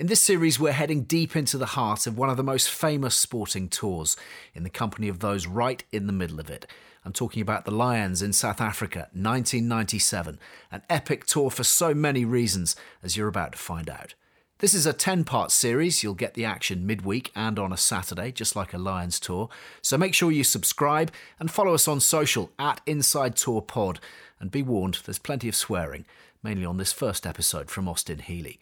In 0.00 0.06
this 0.06 0.22
series, 0.22 0.58
we're 0.58 0.72
heading 0.72 1.02
deep 1.02 1.36
into 1.36 1.58
the 1.58 1.66
heart 1.76 2.06
of 2.06 2.16
one 2.16 2.30
of 2.30 2.38
the 2.38 2.42
most 2.42 2.70
famous 2.70 3.14
sporting 3.14 3.68
tours, 3.68 4.16
in 4.54 4.62
the 4.62 4.70
company 4.70 5.08
of 5.08 5.18
those 5.18 5.46
right 5.46 5.84
in 5.92 6.06
the 6.06 6.12
middle 6.14 6.40
of 6.40 6.48
it. 6.48 6.66
I'm 7.04 7.12
talking 7.12 7.42
about 7.42 7.66
the 7.66 7.70
Lions 7.70 8.22
in 8.22 8.32
South 8.32 8.62
Africa, 8.62 9.10
1997, 9.12 10.38
an 10.72 10.82
epic 10.88 11.26
tour 11.26 11.50
for 11.50 11.64
so 11.64 11.92
many 11.92 12.24
reasons, 12.24 12.76
as 13.02 13.14
you're 13.14 13.28
about 13.28 13.52
to 13.52 13.58
find 13.58 13.90
out. 13.90 14.14
This 14.60 14.72
is 14.72 14.86
a 14.86 14.94
10 14.94 15.24
part 15.24 15.50
series. 15.50 16.02
You'll 16.02 16.14
get 16.14 16.32
the 16.32 16.46
action 16.46 16.86
midweek 16.86 17.30
and 17.36 17.58
on 17.58 17.70
a 17.70 17.76
Saturday, 17.76 18.32
just 18.32 18.56
like 18.56 18.72
a 18.72 18.78
Lions 18.78 19.20
tour. 19.20 19.50
So 19.82 19.98
make 19.98 20.14
sure 20.14 20.32
you 20.32 20.44
subscribe 20.44 21.12
and 21.38 21.50
follow 21.50 21.74
us 21.74 21.86
on 21.86 22.00
social 22.00 22.52
at 22.58 22.80
Inside 22.86 23.36
Tour 23.36 23.60
Pod. 23.60 24.00
And 24.40 24.50
be 24.50 24.62
warned, 24.62 25.00
there's 25.04 25.18
plenty 25.18 25.50
of 25.50 25.54
swearing, 25.54 26.06
mainly 26.42 26.64
on 26.64 26.78
this 26.78 26.90
first 26.90 27.26
episode 27.26 27.70
from 27.70 27.86
Austin 27.86 28.20
Healey. 28.20 28.60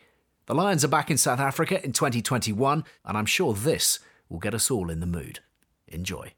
The 0.49 0.55
Lions 0.55 0.83
are 0.83 0.89
back 0.89 1.11
in 1.11 1.19
South 1.19 1.41
Africa 1.41 1.85
in 1.85 1.93
2021, 1.93 2.83
and 3.05 3.19
I'm 3.19 3.27
sure 3.27 3.53
this 3.53 3.99
will 4.31 4.39
get 4.39 4.55
us 4.55 4.71
all 4.71 4.89
in 4.89 5.01
the 5.01 5.07
mood. 5.07 5.41
Enjoy. 5.87 6.33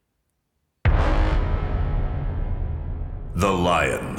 The 3.36 3.52
Lion. 3.52 4.16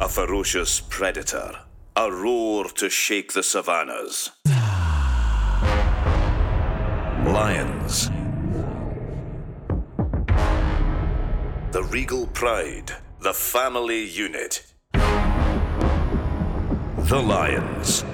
A 0.00 0.08
ferocious 0.08 0.80
predator, 0.80 1.60
a 1.94 2.10
roar 2.10 2.64
to 2.70 2.90
shake 2.90 3.34
the 3.34 3.44
savannas. 3.44 4.32
Lions. 7.24 8.10
The 11.70 11.84
regal 11.88 12.26
pride, 12.26 12.90
the 13.20 13.32
family 13.32 14.04
unit. 14.04 14.71
The 17.12 17.20
Lions. 17.20 18.04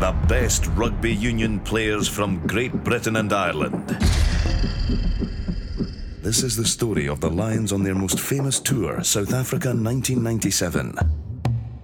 The 0.00 0.16
best 0.26 0.68
rugby 0.68 1.12
union 1.14 1.60
players 1.60 2.08
from 2.08 2.46
Great 2.46 2.72
Britain 2.72 3.16
and 3.16 3.30
Ireland. 3.30 3.88
This 6.22 6.42
is 6.42 6.56
the 6.56 6.64
story 6.64 7.06
of 7.06 7.20
the 7.20 7.28
Lions 7.28 7.72
on 7.72 7.82
their 7.82 7.94
most 7.94 8.18
famous 8.18 8.58
tour, 8.58 9.04
South 9.04 9.34
Africa 9.34 9.68
1997. 9.68 10.96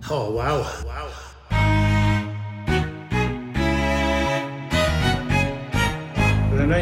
Oh, 0.09 0.31
wow. 0.31 0.63
Wow. 0.87 1.14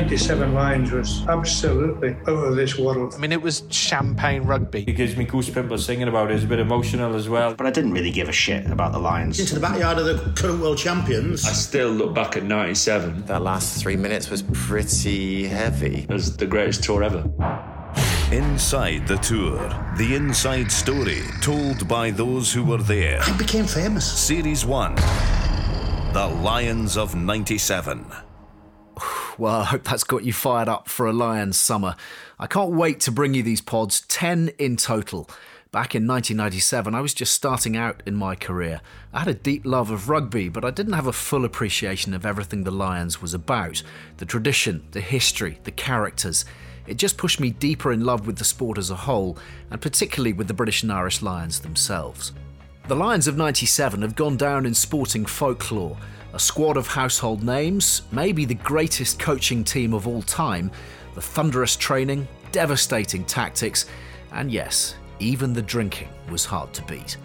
97 0.03 0.53
Lions 0.53 0.91
was 0.91 1.25
absolutely 1.29 2.11
out 2.27 2.29
of 2.45 2.57
this 2.57 2.77
world. 2.77 3.15
I 3.15 3.19
mean, 3.19 3.31
it 3.31 3.41
was 3.41 3.63
champagne 3.71 4.43
rugby. 4.43 4.83
It 4.89 4.95
gives 4.95 5.17
me 5.17 5.25
goosebumps 5.25 5.79
singing 5.79 6.09
about 6.09 6.33
it. 6.33 6.35
It's 6.35 6.43
a 6.45 6.49
bit 6.49 6.59
emotional 6.59 7.15
as 7.15 7.29
well. 7.29 7.55
But 7.55 7.69
I 7.69 7.71
didn't 7.71 7.93
really 7.93 8.11
give 8.11 8.29
a 8.29 8.33
shit 8.33 8.67
about 8.67 8.91
the 8.91 8.99
Lions. 8.99 9.39
Into 9.39 9.55
the 9.55 9.61
backyard 9.61 9.99
of 9.99 10.07
the 10.07 10.33
current 10.35 10.61
world 10.61 10.77
champions. 10.79 11.45
I 11.47 11.53
still 11.53 11.91
look 11.91 12.15
back 12.17 12.37
at 12.37 12.43
97 12.43 13.27
That 13.27 13.43
last 13.43 13.81
three 13.81 13.95
minutes 13.95 14.29
was 14.29 14.43
pretty 14.53 15.47
heavy. 15.47 16.05
as 16.11 16.37
the 16.37 16.47
greatest 16.47 16.83
tour 16.83 17.05
ever. 17.05 17.23
Inside 18.33 19.07
the 19.07 19.19
tour, 19.19 19.59
the 19.99 20.17
inside 20.17 20.73
story 20.73 21.21
told 21.43 21.87
by 21.87 22.11
those 22.11 22.53
who 22.53 22.65
were 22.65 22.83
there. 22.83 23.21
I 23.23 23.37
became 23.37 23.67
famous. 23.67 24.05
Series 24.11 24.67
1 24.67 24.97
The 26.13 26.27
Lions 26.43 26.97
of 26.97 27.15
97. 27.15 28.05
Well, 29.39 29.61
I 29.63 29.65
hope 29.65 29.85
that's 29.85 30.05
got 30.05 30.25
you 30.25 30.33
fired 30.33 30.69
up 30.69 30.89
for 30.89 31.07
a 31.07 31.13
Lions 31.13 31.59
summer. 31.59 31.97
I 32.39 32.47
can't 32.47 32.73
wait 32.73 33.01
to 33.01 33.11
bring 33.11 33.35
you 33.35 33.43
these 33.43 33.61
pods, 33.61 34.03
10 34.03 34.51
in 34.59 34.77
total. 34.77 35.29
Back 35.71 35.95
in 35.95 36.07
1997, 36.07 36.95
I 36.95 37.01
was 37.01 37.15
just 37.15 37.33
starting 37.33 37.79
out 37.79 38.03
in 38.05 38.15
my 38.15 38.35
career. 38.35 38.83
I 39.15 39.21
had 39.21 39.29
a 39.29 39.35
deep 39.35 39.65
love 39.65 39.91
of 39.91 40.11
rugby, 40.11 40.51
but 40.51 40.67
I 40.67 40.71
didn't 40.71 40.93
have 40.93 41.07
a 41.07 41.15
full 41.15 41.47
appreciation 41.47 42.13
of 42.13 42.27
everything 42.27 42.65
the 42.65 42.71
Lions 42.71 43.23
was 43.23 43.33
about 43.33 43.83
the 44.19 44.27
tradition, 44.27 44.87
the 44.91 45.01
history, 45.01 45.59
the 45.65 45.71
characters. 45.71 46.45
It 46.87 46.99
just 46.99 47.17
pushed 47.17 47.41
me 47.41 47.51
deeper 47.51 47.91
in 47.91 48.05
love 48.05 48.27
with 48.27 48.37
the 48.37 48.45
sport 48.45 48.77
as 48.77 48.91
a 48.91 48.97
whole, 48.97 49.39
and 49.71 49.81
particularly 49.81 50.35
with 50.35 50.49
the 50.49 50.53
British 50.53 50.83
and 50.83 50.93
Irish 50.93 51.23
Lions 51.23 51.61
themselves. 51.61 52.33
The 52.89 52.97
Lions 52.97 53.27
of 53.27 53.39
97 53.39 54.03
have 54.03 54.17
gone 54.17 54.37
down 54.37 54.67
in 54.67 54.75
sporting 54.75 55.25
folklore. 55.25 55.97
A 56.35 56.39
squad 56.39 56.77
of 56.79 56.87
household 56.87 57.43
names, 57.43 58.03
maybe 58.11 58.45
the 58.45 58.55
greatest 58.55 59.19
coaching 59.19 59.63
team 59.65 59.93
of 59.93 60.09
all 60.09 60.23
time, 60.23 60.71
the 61.15 61.21
thunderous 61.21 61.77
training, 61.77 62.27
devastating 62.53 63.25
tactics, 63.25 63.87
and 64.33 64.51
yes, 64.51 64.95
even 65.19 65.53
the 65.53 65.61
drinking 65.61 66.09
was 66.31 66.45
hard 66.45 66.73
to 66.73 66.83
beat. 66.85 67.19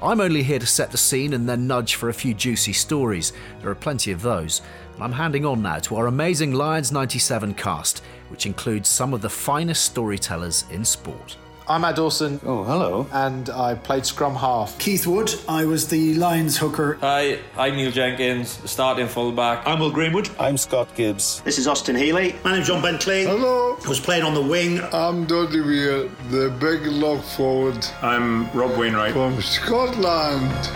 I'm 0.00 0.20
only 0.20 0.44
here 0.44 0.60
to 0.60 0.66
set 0.66 0.92
the 0.92 0.98
scene 0.98 1.32
and 1.34 1.48
then 1.48 1.66
nudge 1.66 1.96
for 1.96 2.08
a 2.08 2.14
few 2.14 2.32
juicy 2.32 2.72
stories. 2.72 3.32
There 3.60 3.70
are 3.70 3.74
plenty 3.74 4.12
of 4.12 4.22
those. 4.22 4.62
And 4.94 5.02
I'm 5.02 5.12
handing 5.12 5.44
on 5.44 5.60
now 5.60 5.80
to 5.80 5.96
our 5.96 6.06
amazing 6.06 6.52
Lions 6.52 6.92
97 6.92 7.54
cast, 7.54 8.04
which 8.28 8.46
includes 8.46 8.88
some 8.88 9.12
of 9.12 9.22
the 9.22 9.28
finest 9.28 9.84
storytellers 9.84 10.64
in 10.70 10.84
sport. 10.84 11.36
I'm 11.70 11.82
Matt 11.82 11.96
Dawson, 11.96 12.40
Oh, 12.46 12.64
hello. 12.64 13.06
and 13.12 13.50
I 13.50 13.74
played 13.74 14.06
scrum 14.06 14.34
half. 14.34 14.78
Keith 14.78 15.06
Wood, 15.06 15.34
I 15.46 15.66
was 15.66 15.86
the 15.88 16.14
Lions 16.14 16.56
hooker. 16.56 16.96
Hi, 17.02 17.40
I'm 17.58 17.76
Neil 17.76 17.90
Jenkins, 17.90 18.58
starting 18.64 19.06
fullback. 19.06 19.66
I'm 19.66 19.78
Will 19.78 19.90
Greenwood. 19.90 20.30
I'm 20.40 20.56
Scott 20.56 20.88
Gibbs. 20.94 21.42
This 21.42 21.58
is 21.58 21.68
Austin 21.68 21.94
Healey. 21.94 22.34
My 22.42 22.52
name's 22.54 22.68
John 22.68 22.80
Bentley. 22.80 23.24
Hello. 23.26 23.76
I 23.84 23.88
was 23.88 24.00
playing 24.00 24.22
on 24.24 24.32
the 24.32 24.40
wing. 24.42 24.80
I'm 24.94 25.26
Doddie 25.26 25.60
Weir, 25.60 26.08
the 26.30 26.48
big 26.58 26.86
lock 26.86 27.22
forward 27.22 27.86
I'm 28.00 28.50
Rob 28.52 28.78
Wainwright. 28.78 29.12
from 29.12 29.38
Scotland. 29.42 30.70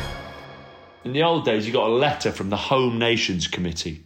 In 1.04 1.14
the 1.14 1.22
old 1.22 1.46
days, 1.46 1.66
you 1.66 1.72
got 1.72 1.86
a 1.86 1.94
letter 1.94 2.30
from 2.30 2.50
the 2.50 2.56
Home 2.56 2.98
Nations 2.98 3.46
Committee. 3.48 4.04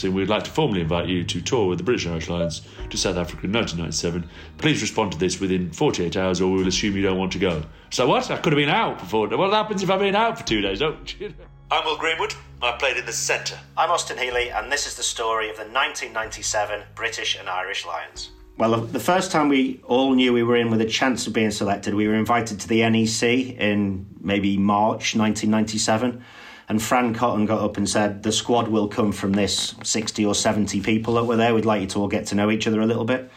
So 0.00 0.10
we'd 0.10 0.30
like 0.30 0.44
to 0.44 0.50
formally 0.50 0.80
invite 0.80 1.08
you 1.08 1.24
to 1.24 1.42
tour 1.42 1.68
with 1.68 1.76
the 1.76 1.84
British 1.84 2.06
and 2.06 2.14
Irish 2.14 2.30
Lions 2.30 2.62
to 2.88 2.96
South 2.96 3.18
Africa 3.18 3.44
in 3.44 3.52
1997. 3.52 4.26
Please 4.56 4.80
respond 4.80 5.12
to 5.12 5.18
this 5.18 5.38
within 5.40 5.70
48 5.72 6.16
hours 6.16 6.40
or 6.40 6.50
we 6.50 6.56
will 6.56 6.68
assume 6.68 6.96
you 6.96 7.02
don't 7.02 7.18
want 7.18 7.32
to 7.32 7.38
go. 7.38 7.62
So 7.90 8.08
what? 8.08 8.30
I 8.30 8.38
could 8.38 8.54
have 8.54 8.58
been 8.58 8.70
out 8.70 8.98
before. 8.98 9.28
What 9.28 9.52
happens 9.52 9.82
if 9.82 9.90
I've 9.90 10.00
been 10.00 10.16
out 10.16 10.38
for 10.38 10.46
two 10.46 10.62
days? 10.62 10.80
Oh, 10.80 10.96
I'm 11.70 11.84
Will 11.84 11.98
Greenwood. 11.98 12.32
I 12.62 12.72
played 12.78 12.96
in 12.96 13.04
the 13.04 13.12
centre. 13.12 13.58
I'm 13.76 13.90
Austin 13.90 14.16
Healey, 14.16 14.50
and 14.50 14.72
this 14.72 14.86
is 14.86 14.94
the 14.96 15.02
story 15.02 15.50
of 15.50 15.56
the 15.56 15.64
1997 15.64 16.80
British 16.94 17.38
and 17.38 17.46
Irish 17.46 17.84
Lions. 17.84 18.30
Well, 18.56 18.70
the- 18.80 18.86
the 18.86 19.00
first 19.00 19.30
time 19.30 19.50
we 19.50 19.82
all 19.84 20.14
knew 20.14 20.32
we 20.32 20.42
were 20.42 20.56
in 20.56 20.70
with 20.70 20.80
a 20.80 20.86
chance 20.86 21.26
of 21.26 21.34
being 21.34 21.50
selected, 21.50 21.94
we 21.94 22.08
were 22.08 22.14
invited 22.14 22.58
to 22.60 22.68
the 22.68 22.88
NEC 22.88 23.22
in 23.58 24.06
maybe 24.18 24.56
March 24.56 25.14
1997. 25.14 26.24
And 26.70 26.80
Fran 26.80 27.14
Cotton 27.14 27.46
got 27.46 27.60
up 27.62 27.78
and 27.78 27.90
said, 27.90 28.22
The 28.22 28.30
squad 28.30 28.68
will 28.68 28.86
come 28.86 29.10
from 29.10 29.32
this 29.32 29.74
60 29.82 30.24
or 30.24 30.36
70 30.36 30.80
people 30.82 31.14
that 31.14 31.24
were 31.24 31.34
there. 31.34 31.52
We'd 31.52 31.64
like 31.64 31.80
you 31.80 31.88
to 31.88 31.98
all 31.98 32.06
get 32.06 32.26
to 32.28 32.36
know 32.36 32.48
each 32.48 32.68
other 32.68 32.80
a 32.80 32.86
little 32.86 33.04
bit. 33.04 33.28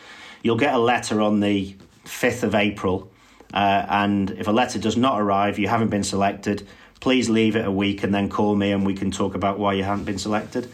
You'll 0.44 0.56
get 0.56 0.76
a 0.76 0.78
letter 0.78 1.20
on 1.20 1.40
the 1.40 1.76
5th 2.06 2.44
of 2.44 2.54
April. 2.54 3.12
Uh, 3.52 3.88
and 3.90 4.30
if 4.30 4.48
a 4.48 4.52
letter 4.52 4.78
does 4.78 4.96
not 4.98 5.20
arrive, 5.20 5.58
you 5.58 5.68
haven't 5.68 5.90
been 5.90 6.04
selected, 6.04 6.68
please 7.00 7.28
leave 7.28 7.56
it 7.56 7.66
a 7.66 7.72
week 7.72 8.04
and 8.04 8.14
then 8.14 8.30
call 8.30 8.56
me 8.56 8.72
and 8.72 8.86
we 8.86 8.94
can 8.94 9.10
talk 9.10 9.34
about 9.34 9.58
why 9.58 9.74
you 9.74 9.84
haven't 9.84 10.06
been 10.06 10.20
selected. 10.20 10.70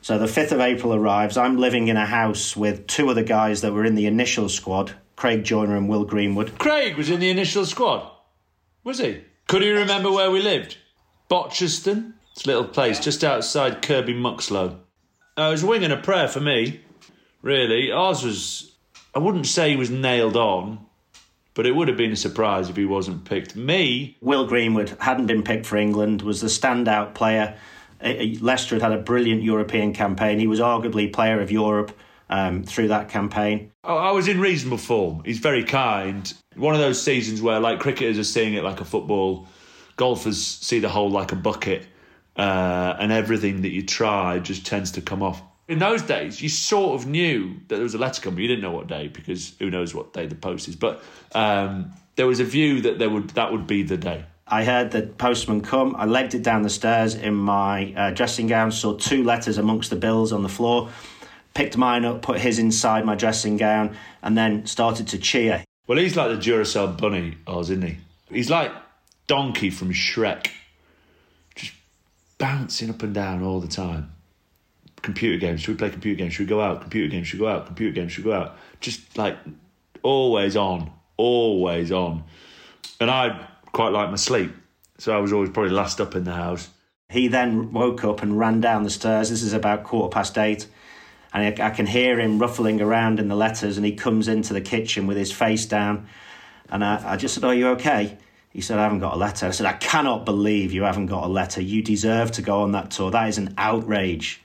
So 0.00 0.18
the 0.18 0.26
5th 0.26 0.50
of 0.50 0.60
April 0.60 0.94
arrives. 0.94 1.36
I'm 1.36 1.56
living 1.56 1.86
in 1.86 1.96
a 1.96 2.04
house 2.04 2.56
with 2.56 2.88
two 2.88 3.10
of 3.10 3.14
the 3.14 3.22
guys 3.22 3.60
that 3.60 3.72
were 3.72 3.84
in 3.84 3.94
the 3.94 4.06
initial 4.06 4.48
squad, 4.48 4.92
Craig 5.14 5.44
Joiner 5.44 5.76
and 5.76 5.88
Will 5.88 6.04
Greenwood. 6.04 6.58
Craig 6.58 6.96
was 6.96 7.10
in 7.10 7.20
the 7.20 7.30
initial 7.30 7.64
squad, 7.64 8.10
was 8.82 8.98
he? 8.98 9.22
Could 9.46 9.62
he 9.62 9.70
remember 9.70 10.10
where 10.10 10.32
we 10.32 10.42
lived? 10.42 10.78
Botcheston? 11.32 12.12
It's 12.32 12.44
a 12.44 12.48
little 12.48 12.66
place 12.66 13.00
just 13.00 13.24
outside 13.24 13.80
Kirby 13.80 14.12
Muxloe. 14.12 14.76
Uh, 15.38 15.42
it 15.44 15.50
was 15.52 15.62
a 15.62 15.66
wing 15.66 15.82
and 15.82 15.90
a 15.90 15.96
prayer 15.96 16.28
for 16.28 16.40
me, 16.40 16.82
really. 17.40 17.90
Ours 17.90 18.22
was, 18.22 18.76
I 19.14 19.18
wouldn't 19.18 19.46
say 19.46 19.70
he 19.70 19.76
was 19.76 19.88
nailed 19.88 20.36
on, 20.36 20.84
but 21.54 21.64
it 21.64 21.74
would 21.74 21.88
have 21.88 21.96
been 21.96 22.12
a 22.12 22.16
surprise 22.16 22.68
if 22.68 22.76
he 22.76 22.84
wasn't 22.84 23.24
picked. 23.24 23.56
Me, 23.56 24.14
Will 24.20 24.46
Greenwood 24.46 24.94
hadn't 25.00 25.24
been 25.24 25.42
picked 25.42 25.64
for 25.64 25.78
England, 25.78 26.20
was 26.20 26.42
the 26.42 26.48
standout 26.48 27.14
player. 27.14 27.56
Uh, 28.04 28.08
uh, 28.08 28.24
Leicester 28.42 28.74
had 28.74 28.82
had 28.82 28.92
a 28.92 28.98
brilliant 28.98 29.42
European 29.42 29.94
campaign. 29.94 30.38
He 30.38 30.46
was 30.46 30.60
arguably 30.60 31.10
player 31.10 31.40
of 31.40 31.50
Europe 31.50 31.98
um, 32.28 32.62
through 32.62 32.88
that 32.88 33.08
campaign. 33.08 33.72
I- 33.84 33.94
I 33.94 34.10
was 34.10 34.28
in 34.28 34.38
reasonable 34.38 34.76
form. 34.76 35.22
He's 35.24 35.38
very 35.38 35.64
kind. 35.64 36.30
One 36.56 36.74
of 36.74 36.80
those 36.82 37.02
seasons 37.02 37.40
where, 37.40 37.58
like, 37.58 37.80
cricketers 37.80 38.18
are 38.18 38.24
seeing 38.24 38.52
it 38.52 38.62
like 38.64 38.82
a 38.82 38.84
football, 38.84 39.48
golfers 39.96 40.42
see 40.42 40.78
the 40.78 40.88
hole 40.88 41.10
like 41.10 41.32
a 41.32 41.36
bucket, 41.36 41.86
uh, 42.36 42.96
and 42.98 43.12
everything 43.12 43.62
that 43.62 43.70
you 43.70 43.84
try 43.84 44.38
just 44.38 44.66
tends 44.66 44.92
to 44.92 45.00
come 45.00 45.22
off. 45.22 45.42
In 45.68 45.78
those 45.78 46.02
days, 46.02 46.42
you 46.42 46.48
sort 46.48 47.00
of 47.00 47.06
knew 47.06 47.54
that 47.68 47.76
there 47.76 47.82
was 47.82 47.94
a 47.94 47.98
letter 47.98 48.20
coming. 48.20 48.40
You 48.40 48.48
didn't 48.48 48.62
know 48.62 48.72
what 48.72 48.88
day 48.88 49.08
because 49.08 49.54
who 49.58 49.70
knows 49.70 49.94
what 49.94 50.12
day 50.12 50.26
the 50.26 50.34
post 50.34 50.68
is. 50.68 50.76
But 50.76 51.02
um, 51.34 51.92
there 52.16 52.26
was 52.26 52.40
a 52.40 52.44
view 52.44 52.82
that 52.82 52.98
there 52.98 53.08
would 53.08 53.30
that 53.30 53.52
would 53.52 53.66
be 53.66 53.82
the 53.82 53.96
day. 53.96 54.24
I 54.46 54.64
heard 54.64 54.90
the 54.90 55.02
postman 55.02 55.62
come. 55.62 55.94
I 55.96 56.04
legged 56.04 56.34
it 56.34 56.42
down 56.42 56.62
the 56.62 56.70
stairs 56.70 57.14
in 57.14 57.34
my 57.34 57.94
uh, 57.94 58.10
dressing 58.10 58.48
gown, 58.48 58.70
saw 58.70 58.94
two 58.94 59.24
letters 59.24 59.56
amongst 59.56 59.88
the 59.88 59.96
bills 59.96 60.32
on 60.32 60.42
the 60.42 60.48
floor, 60.48 60.90
picked 61.54 61.76
mine 61.76 62.04
up, 62.04 62.20
put 62.22 62.38
his 62.38 62.58
inside 62.58 63.06
my 63.06 63.14
dressing 63.14 63.56
gown, 63.56 63.96
and 64.20 64.36
then 64.36 64.66
started 64.66 65.08
to 65.08 65.18
cheer. 65.18 65.64
Well, 65.86 65.96
he's 65.96 66.16
like 66.16 66.28
the 66.30 66.36
Duracell 66.36 66.98
bunny, 66.98 67.36
Oz, 67.46 67.70
isn't 67.70 67.82
he? 67.82 67.96
He's 68.30 68.50
like 68.50 68.72
Donkey 69.32 69.70
from 69.70 69.94
Shrek, 69.94 70.48
just 71.54 71.72
bouncing 72.36 72.90
up 72.90 73.02
and 73.02 73.14
down 73.14 73.42
all 73.42 73.60
the 73.60 73.66
time. 73.66 74.12
Computer 75.00 75.38
games, 75.38 75.62
should 75.62 75.70
we 75.70 75.78
play 75.78 75.88
computer 75.88 76.18
games? 76.18 76.34
Should 76.34 76.44
we 76.44 76.50
go 76.50 76.60
out? 76.60 76.82
Computer 76.82 77.08
games, 77.08 77.28
should 77.28 77.40
we 77.40 77.46
go 77.46 77.50
out? 77.50 77.64
Computer 77.64 77.94
games, 77.94 78.12
should 78.12 78.26
we 78.26 78.30
go 78.30 78.36
out? 78.36 78.58
Just 78.80 79.16
like 79.16 79.38
always 80.02 80.54
on, 80.54 80.92
always 81.16 81.90
on. 81.90 82.24
And 83.00 83.10
I 83.10 83.48
quite 83.72 83.94
like 83.94 84.10
my 84.10 84.16
sleep, 84.16 84.52
so 84.98 85.16
I 85.16 85.18
was 85.18 85.32
always 85.32 85.48
probably 85.48 85.72
last 85.72 85.98
up 85.98 86.14
in 86.14 86.24
the 86.24 86.34
house. 86.34 86.68
He 87.08 87.28
then 87.28 87.72
woke 87.72 88.04
up 88.04 88.22
and 88.22 88.38
ran 88.38 88.60
down 88.60 88.82
the 88.82 88.90
stairs. 88.90 89.30
This 89.30 89.42
is 89.42 89.54
about 89.54 89.84
quarter 89.84 90.12
past 90.12 90.36
eight. 90.36 90.66
And 91.32 91.58
I, 91.58 91.70
can 91.70 91.86
hear 91.86 92.20
him 92.20 92.38
ruffling 92.38 92.82
around 92.82 93.18
in 93.18 93.28
the 93.28 93.36
letters. 93.36 93.78
And 93.78 93.86
he 93.86 93.94
comes 93.94 94.28
into 94.28 94.52
the 94.52 94.60
kitchen 94.60 95.06
with 95.06 95.16
his 95.16 95.32
face 95.32 95.64
down. 95.64 96.06
And 96.68 96.84
I, 96.84 97.12
I 97.12 97.16
just 97.16 97.32
said, 97.34 97.44
Are 97.44 97.54
you 97.54 97.68
okay? 97.68 98.18
He 98.52 98.60
said, 98.60 98.78
I 98.78 98.82
haven't 98.82 99.00
got 99.00 99.14
a 99.14 99.16
letter. 99.16 99.46
I 99.46 99.50
said, 99.50 99.66
I 99.66 99.72
cannot 99.72 100.24
believe 100.26 100.72
you 100.72 100.82
haven't 100.82 101.06
got 101.06 101.24
a 101.24 101.28
letter. 101.28 101.62
You 101.62 101.82
deserve 101.82 102.32
to 102.32 102.42
go 102.42 102.62
on 102.62 102.72
that 102.72 102.90
tour. 102.90 103.10
That 103.10 103.28
is 103.28 103.38
an 103.38 103.54
outrage. 103.56 104.42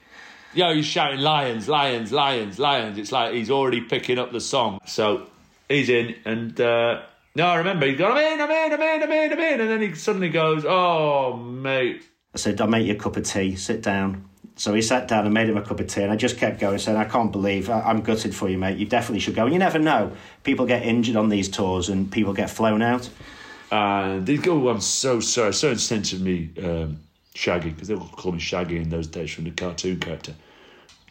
Yo, 0.54 0.74
he's 0.74 0.86
shouting 0.86 1.19
lions, 1.19 1.68
lions, 1.68 2.12
lions, 2.12 2.57
lions. 2.57 2.98
It's 2.98 3.12
like 3.12 3.33
he's 3.33 3.51
already 3.51 3.81
picking 3.81 4.18
up 4.18 4.31
the 4.31 4.39
song. 4.39 4.80
So 4.86 5.27
he's 5.68 5.89
in, 5.89 6.15
and 6.24 6.59
uh, 6.59 7.01
no, 7.36 7.45
I 7.48 7.57
remember 7.57 7.86
he's 7.86 7.98
going, 7.98 8.13
I'm 8.13 8.18
in, 8.33 8.42
I'm 8.42 8.50
in, 8.50 8.74
I'm 8.74 8.81
in, 8.81 9.04
I'm 9.04 9.12
in, 9.12 9.33
I'm 9.33 9.39
in, 9.39 9.62
and 9.62 9.69
then 9.69 9.81
he 9.81 9.94
suddenly 9.94 10.30
goes, 10.30 10.63
oh 10.65 11.36
mate. 11.36 12.03
I 12.33 12.38
said, 12.38 12.60
I'll 12.62 12.68
make 12.68 12.88
you 12.88 12.94
a 12.94 12.98
cup 12.98 13.18
of 13.18 13.24
tea. 13.25 13.56
Sit 13.56 13.81
down. 13.83 14.30
So 14.56 14.74
he 14.74 14.81
sat 14.81 15.07
down 15.07 15.25
and 15.25 15.33
made 15.33 15.50
him 15.50 15.57
a 15.57 15.62
cup 15.62 15.80
of 15.80 15.88
tea, 15.88 16.01
and 16.01 16.12
I 16.12 16.15
just 16.15 16.38
kept 16.38 16.60
going, 16.60 16.80
saying, 16.80 16.98
I 16.98 17.06
can't 17.06 17.31
believe, 17.31 17.69
I- 17.69 17.81
I'm 17.81 18.01
gutted 18.01 18.33
for 18.33 18.50
you, 18.50 18.57
mate. 18.57 18.77
You 18.77 18.88
definitely 18.88 19.19
should 19.19 19.36
go. 19.36 19.44
And 19.44 19.53
you 19.53 19.60
never 19.60 19.77
know. 19.77 20.13
People 20.44 20.65
get 20.65 20.81
injured 20.81 21.18
on 21.18 21.30
these 21.30 21.50
tours 21.50 21.89
and 21.89 22.10
people 22.12 22.33
get 22.33 22.50
flown 22.50 22.81
out. 22.81 23.07
And 23.72 24.25
they 24.25 24.38
go, 24.38 24.69
I'm 24.69 24.81
so 24.81 25.19
sorry, 25.19 25.54
so 25.54 25.72
insensitive 25.72 26.19
of 26.19 26.25
me, 26.25 26.50
um, 26.64 27.00
Shaggy, 27.34 27.69
because 27.69 27.88
they 27.90 27.96
all 27.96 28.08
call 28.08 28.31
me 28.31 28.40
Shaggy 28.40 28.78
in 28.78 28.90
those 28.90 29.08
days 29.08 29.31
from 29.31 29.44
the 29.44 29.52
cartoon 29.52 30.00
character. 30.00 30.34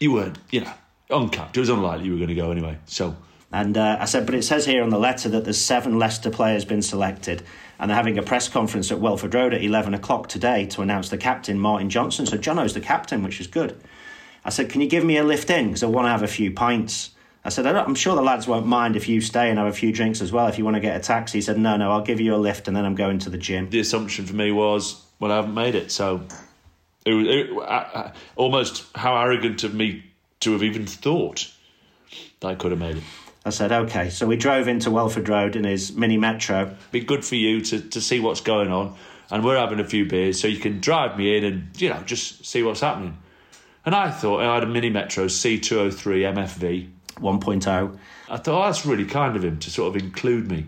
You 0.00 0.12
weren't, 0.12 0.38
you 0.50 0.60
know, 0.62 0.72
uncapped. 1.10 1.56
It 1.56 1.60
was 1.60 1.68
unlikely 1.68 2.06
you 2.06 2.12
were 2.12 2.18
going 2.18 2.28
to 2.28 2.34
go 2.34 2.50
anyway. 2.50 2.78
So 2.86 3.14
And 3.52 3.76
uh, 3.76 3.98
I 4.00 4.06
said, 4.06 4.26
but 4.26 4.34
it 4.34 4.42
says 4.42 4.66
here 4.66 4.82
on 4.82 4.90
the 4.90 4.98
letter 4.98 5.28
that 5.28 5.44
there's 5.44 5.60
seven 5.60 5.98
Leicester 5.98 6.30
players 6.30 6.64
been 6.64 6.82
selected, 6.82 7.42
and 7.78 7.90
they're 7.90 7.96
having 7.96 8.18
a 8.18 8.22
press 8.22 8.48
conference 8.48 8.90
at 8.90 9.00
Welford 9.00 9.34
Road 9.34 9.54
at 9.54 9.62
11 9.62 9.94
o'clock 9.94 10.28
today 10.28 10.66
to 10.66 10.82
announce 10.82 11.10
the 11.10 11.18
captain, 11.18 11.58
Martin 11.58 11.90
Johnson. 11.90 12.26
So 12.26 12.36
Jono's 12.36 12.74
the 12.74 12.80
captain, 12.80 13.22
which 13.22 13.40
is 13.40 13.46
good. 13.46 13.78
I 14.44 14.50
said, 14.50 14.70
can 14.70 14.80
you 14.80 14.88
give 14.88 15.04
me 15.04 15.16
a 15.16 15.24
lift 15.24 15.50
in? 15.50 15.66
Because 15.66 15.82
I 15.82 15.86
want 15.86 16.06
to 16.06 16.10
have 16.10 16.22
a 16.22 16.28
few 16.28 16.50
pints. 16.52 17.10
I 17.46 17.48
said, 17.48 17.64
I 17.64 17.80
I'm 17.80 17.94
sure 17.94 18.16
the 18.16 18.22
lads 18.22 18.48
won't 18.48 18.66
mind 18.66 18.96
if 18.96 19.08
you 19.08 19.20
stay 19.20 19.50
and 19.50 19.58
have 19.60 19.68
a 19.68 19.72
few 19.72 19.92
drinks 19.92 20.20
as 20.20 20.32
well 20.32 20.48
if 20.48 20.58
you 20.58 20.64
want 20.64 20.74
to 20.74 20.80
get 20.80 20.96
a 20.96 21.00
taxi. 21.00 21.38
He 21.38 21.42
said, 21.42 21.56
no, 21.56 21.76
no, 21.76 21.92
I'll 21.92 22.02
give 22.02 22.20
you 22.20 22.34
a 22.34 22.36
lift 22.36 22.66
and 22.66 22.76
then 22.76 22.84
I'm 22.84 22.96
going 22.96 23.20
to 23.20 23.30
the 23.30 23.38
gym. 23.38 23.70
the 23.70 23.78
assumption 23.78 24.26
for 24.26 24.34
me 24.34 24.50
was, 24.50 25.00
well, 25.20 25.30
I 25.30 25.36
haven't 25.36 25.54
made 25.54 25.76
it. 25.76 25.92
So 25.92 26.26
it 27.04 27.12
was 27.12 27.26
it, 27.28 28.12
almost 28.34 28.84
how 28.96 29.16
arrogant 29.16 29.62
of 29.62 29.74
me 29.74 30.02
to 30.40 30.54
have 30.54 30.64
even 30.64 30.86
thought 30.86 31.52
that 32.40 32.48
I 32.48 32.56
could 32.56 32.72
have 32.72 32.80
made 32.80 32.96
it. 32.96 33.04
I 33.44 33.50
said, 33.50 33.70
okay. 33.70 34.10
So 34.10 34.26
we 34.26 34.36
drove 34.36 34.66
into 34.66 34.90
Welford 34.90 35.28
Road 35.28 35.54
in 35.54 35.62
his 35.62 35.92
mini 35.92 36.16
metro. 36.16 36.74
Be 36.90 36.98
good 36.98 37.24
for 37.24 37.36
you 37.36 37.60
to, 37.60 37.80
to 37.80 38.00
see 38.00 38.18
what's 38.18 38.40
going 38.40 38.72
on. 38.72 38.96
And 39.30 39.44
we're 39.44 39.56
having 39.58 39.78
a 39.78 39.84
few 39.84 40.04
beers, 40.04 40.40
so 40.40 40.48
you 40.48 40.58
can 40.58 40.80
drive 40.80 41.16
me 41.16 41.36
in 41.36 41.44
and, 41.44 41.80
you 41.80 41.90
know, 41.90 42.00
just 42.06 42.44
see 42.44 42.64
what's 42.64 42.80
happening. 42.80 43.16
And 43.84 43.94
I 43.94 44.10
thought 44.10 44.40
oh, 44.40 44.50
I 44.50 44.54
had 44.54 44.64
a 44.64 44.66
mini 44.66 44.90
metro 44.90 45.26
C203 45.26 46.34
MFV 46.34 46.90
1.0. 47.16 47.98
I 48.28 48.36
thought, 48.36 48.62
oh, 48.62 48.66
that's 48.66 48.86
really 48.86 49.04
kind 49.04 49.36
of 49.36 49.44
him 49.44 49.58
to 49.58 49.70
sort 49.70 49.94
of 49.94 50.02
include 50.02 50.50
me 50.50 50.66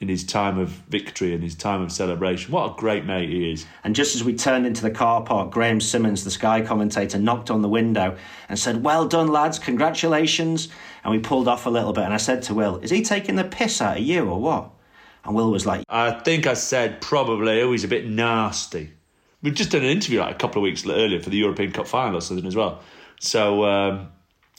in 0.00 0.08
his 0.08 0.24
time 0.24 0.58
of 0.58 0.68
victory 0.68 1.34
and 1.34 1.42
his 1.42 1.56
time 1.56 1.82
of 1.82 1.90
celebration. 1.90 2.52
What 2.52 2.72
a 2.72 2.74
great 2.76 3.04
mate 3.04 3.28
he 3.28 3.50
is. 3.50 3.66
And 3.82 3.96
just 3.96 4.14
as 4.14 4.22
we 4.22 4.34
turned 4.34 4.64
into 4.64 4.82
the 4.82 4.92
car 4.92 5.22
park, 5.22 5.50
Graham 5.50 5.80
Simmons, 5.80 6.22
the 6.22 6.30
Sky 6.30 6.60
commentator, 6.60 7.18
knocked 7.18 7.50
on 7.50 7.62
the 7.62 7.68
window 7.68 8.16
and 8.48 8.58
said, 8.58 8.84
Well 8.84 9.08
done, 9.08 9.28
lads, 9.28 9.58
congratulations. 9.58 10.68
And 11.02 11.12
we 11.12 11.18
pulled 11.18 11.48
off 11.48 11.66
a 11.66 11.70
little 11.70 11.92
bit. 11.92 12.04
And 12.04 12.14
I 12.14 12.18
said 12.18 12.42
to 12.44 12.54
Will, 12.54 12.76
Is 12.78 12.90
he 12.90 13.02
taking 13.02 13.34
the 13.34 13.44
piss 13.44 13.80
out 13.80 13.96
of 13.96 14.02
you 14.04 14.28
or 14.28 14.40
what? 14.40 14.70
And 15.24 15.34
Will 15.34 15.50
was 15.50 15.66
like, 15.66 15.84
I 15.88 16.12
think 16.12 16.46
I 16.46 16.54
said 16.54 17.00
probably, 17.00 17.60
oh, 17.60 17.72
he's 17.72 17.84
a 17.84 17.88
bit 17.88 18.06
nasty. 18.06 18.92
We'd 19.42 19.56
just 19.56 19.70
done 19.70 19.82
an 19.82 19.90
interview 19.90 20.20
like 20.20 20.34
a 20.34 20.38
couple 20.38 20.60
of 20.60 20.64
weeks 20.64 20.86
earlier 20.86 21.20
for 21.20 21.30
the 21.30 21.36
European 21.36 21.72
Cup 21.72 21.86
final 21.86 22.18
or 22.18 22.20
something 22.20 22.46
as 22.46 22.56
well. 22.56 22.80
So 23.20 23.64
um, 23.64 24.08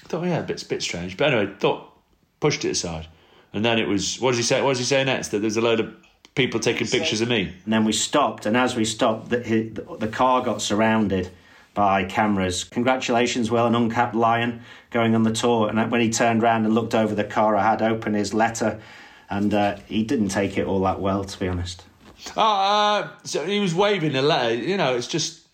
I 0.04 0.08
thought, 0.08 0.24
oh, 0.24 0.28
yeah, 0.28 0.40
a 0.40 0.44
bit, 0.44 0.64
bit 0.68 0.82
strange. 0.82 1.18
But 1.18 1.34
anyway, 1.34 1.54
thought, 1.60 1.94
pushed 2.40 2.66
it 2.66 2.70
aside. 2.70 3.08
And 3.54 3.66
then 3.66 3.80
it 3.80 3.88
was, 3.88 4.20
what 4.20 4.32
does 4.32 4.38
he 4.38 4.44
say? 4.44 4.62
What 4.62 4.72
does 4.72 4.80
he 4.80 4.86
say 4.86 5.04
next? 5.04 5.30
That 5.30 5.40
there's 5.40 5.58
a 5.58 5.62
load 5.62 5.80
of 5.80 5.94
people 6.36 6.60
taking 6.60 6.88
pictures 6.88 7.22
of 7.22 7.28
me. 7.28 7.54
And 7.64 7.74
then 7.74 7.84
we 7.84 7.92
stopped, 7.92 8.46
and 8.46 8.56
as 8.56 8.76
we 8.76 8.86
stopped, 8.86 9.30
the, 9.30 9.98
the 10.00 10.08
car 10.08 10.44
got 10.44 10.62
surrounded 10.62 11.30
by 11.74 12.04
cameras. 12.04 12.64
Congratulations, 12.64 13.52
Will, 13.52 13.66
an 13.66 13.76
uncapped 13.76 14.16
lion 14.16 14.62
going 14.92 15.16
on 15.16 15.24
the 15.24 15.32
tour. 15.32 15.70
And 15.70 15.92
when 15.92 16.02
he 16.02 16.10
turned 16.10 16.44
around 16.44 16.66
and 16.66 16.74
looked 16.74 16.96
over 16.96 17.14
the 17.14 17.24
car, 17.24 17.56
I 17.56 17.64
had 17.64 17.82
open 17.82 18.14
his 18.14 18.34
letter, 18.34 18.80
and 19.30 19.54
uh, 19.54 19.78
he 19.88 20.04
didn't 20.04 20.30
take 20.30 20.58
it 20.58 20.66
all 20.66 20.82
that 20.82 21.00
well, 21.00 21.24
to 21.24 21.40
be 21.40 21.48
honest. 21.48 21.84
Oh, 22.36 22.42
uh, 22.42 23.10
so 23.24 23.46
he 23.46 23.60
was 23.60 23.74
waving 23.74 24.16
a 24.16 24.22
letter. 24.22 24.56
You 24.56 24.78
know, 24.78 24.96
it's 24.96 25.08
just, 25.08 25.48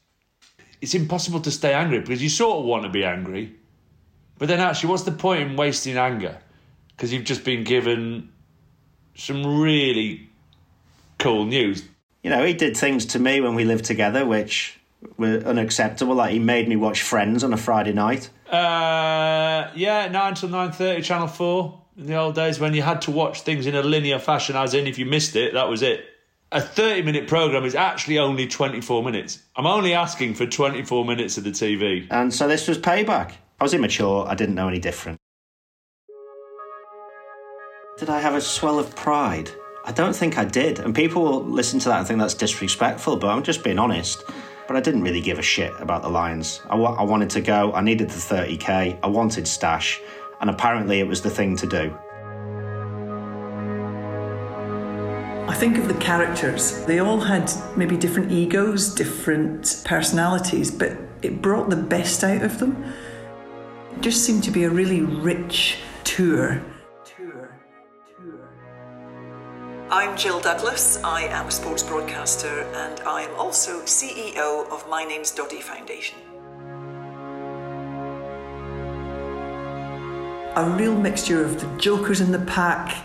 it's 0.82 0.96
impossible 0.96 1.42
to 1.42 1.52
stay 1.52 1.74
angry 1.74 2.00
because 2.00 2.22
you 2.22 2.30
sort 2.30 2.60
of 2.60 2.66
want 2.66 2.84
to 2.84 2.90
be 2.90 3.04
angry. 3.04 3.56
But 4.38 4.48
then 4.48 4.60
actually, 4.60 4.90
what's 4.90 5.04
the 5.04 5.12
point 5.12 5.42
in 5.42 5.56
wasting 5.56 5.98
anger? 5.98 6.38
Because 6.90 7.14
you've 7.14 7.24
just 7.24 7.44
been 7.44 7.64
given 7.64 8.30
some 9.16 9.60
really 9.62 10.30
cool 11.20 11.46
news. 11.46 11.88
You 12.24 12.30
know, 12.30 12.44
he 12.44 12.54
did 12.54 12.76
things 12.76 13.06
to 13.08 13.20
me 13.20 13.40
when 13.40 13.56
we 13.56 13.66
lived 13.66 13.86
together 13.86 14.26
which 14.26 14.80
were 15.18 15.38
unacceptable. 15.46 16.16
Like 16.16 16.32
he 16.32 16.40
made 16.40 16.68
me 16.68 16.76
watch 16.76 17.02
Friends 17.02 17.44
on 17.44 17.54
a 17.54 17.58
Friday 17.58 17.94
night. 17.94 18.30
Uh, 18.50 19.72
yeah, 19.76 20.08
nine 20.08 20.36
till 20.36 20.50
nine 20.50 20.72
thirty, 20.72 21.02
Channel 21.02 21.28
Four. 21.28 21.82
In 21.98 22.08
the 22.08 22.16
old 22.16 22.36
days 22.36 22.60
when 22.60 22.74
you 22.74 22.82
had 22.82 23.02
to 23.04 23.12
watch 23.12 23.42
things 23.42 23.68
in 23.68 23.76
a 23.76 23.82
linear 23.82 24.20
fashion, 24.20 24.56
as 24.56 24.74
in 24.74 24.86
if 24.86 25.00
you 25.00 25.06
missed 25.06 25.36
it, 25.36 25.54
that 25.54 25.70
was 25.70 25.82
it. 25.82 26.06
A 26.52 26.62
thirty-minute 26.62 27.28
program 27.28 27.64
is 27.64 27.76
actually 27.76 28.20
only 28.20 28.48
twenty-four 28.48 29.04
minutes. 29.04 29.42
I'm 29.56 29.66
only 29.66 29.94
asking 29.94 30.36
for 30.36 30.46
twenty-four 30.46 31.06
minutes 31.06 31.38
of 31.38 31.44
the 31.44 31.52
TV. 31.52 32.08
And 32.12 32.34
so 32.34 32.48
this 32.48 32.68
was 32.68 32.78
payback. 32.78 33.34
I 33.60 33.64
was 33.64 33.74
immature. 33.74 34.28
I 34.28 34.36
didn't 34.36 34.56
know 34.56 34.68
any 34.68 34.80
different. 34.80 35.18
Did 37.98 38.10
I 38.10 38.20
have 38.20 38.36
a 38.36 38.42
swell 38.42 38.78
of 38.80 38.94
pride? 38.98 39.50
I 39.86 39.94
don't 39.94 40.14
think 40.14 40.38
I 40.38 40.44
did. 40.44 40.80
And 40.80 40.94
people 40.94 41.24
will 41.24 41.44
listen 41.44 41.80
to 41.80 41.90
that 41.90 42.00
and 42.00 42.08
think 42.08 42.20
that's 42.20 42.34
disrespectful, 42.34 43.16
but 43.16 43.30
I'm 43.30 43.44
just 43.44 43.64
being 43.64 43.80
honest. 43.80 44.24
But 44.68 44.76
I 44.76 44.82
didn't 44.82 45.04
really 45.04 45.22
give 45.22 45.40
a 45.40 45.44
shit 45.44 45.72
about 45.80 46.02
the 46.02 46.10
Lions. 46.10 46.60
I, 46.70 46.76
I 46.76 47.04
wanted 47.04 47.30
to 47.30 47.42
go, 47.42 47.72
I 47.72 47.82
needed 47.82 48.10
the 48.10 48.20
30k, 48.20 49.00
I 49.02 49.08
wanted 49.08 49.48
stash, 49.48 50.02
and 50.42 50.50
apparently 50.50 51.00
it 51.00 51.08
was 51.08 51.22
the 51.22 51.30
thing 51.30 51.56
to 51.58 51.68
do. 51.68 51.98
I 55.48 55.54
think 55.54 55.78
of 55.78 55.88
the 55.88 55.98
characters. 56.02 56.84
They 56.86 57.00
all 57.00 57.22
had 57.22 57.50
maybe 57.78 57.96
different 57.96 58.32
egos, 58.32 58.94
different 58.94 59.84
personalities, 59.86 60.72
but 60.72 60.98
it 61.22 61.42
brought 61.42 61.70
the 61.70 61.78
best 61.78 62.24
out 62.24 62.42
of 62.42 62.60
them. 62.60 62.84
Just 64.02 64.24
seemed 64.24 64.44
to 64.44 64.52
be 64.52 64.66
a 64.66 64.70
really 64.70 65.02
rich 65.02 65.80
tour. 66.04 66.62
Tour. 67.06 67.58
Tour. 68.06 68.50
I'm 69.90 70.16
Jill 70.16 70.40
Douglas. 70.40 71.02
I 71.04 71.24
am 71.24 71.48
a 71.48 71.52
sports 71.52 71.82
broadcaster 71.82 72.62
and 72.76 73.00
I 73.02 73.24
am 73.24 73.34
also 73.36 73.82
CEO 73.82 74.70
of 74.70 74.88
My 74.90 75.06
Name's 75.06 75.32
Doddie 75.32 75.62
Foundation. 75.62 76.20
A 80.56 80.76
real 80.78 80.96
mixture 80.96 81.44
of 81.44 81.60
the 81.60 81.68
jokers 81.80 82.22
in 82.22 82.32
the 82.32 82.40
pack, 82.40 82.96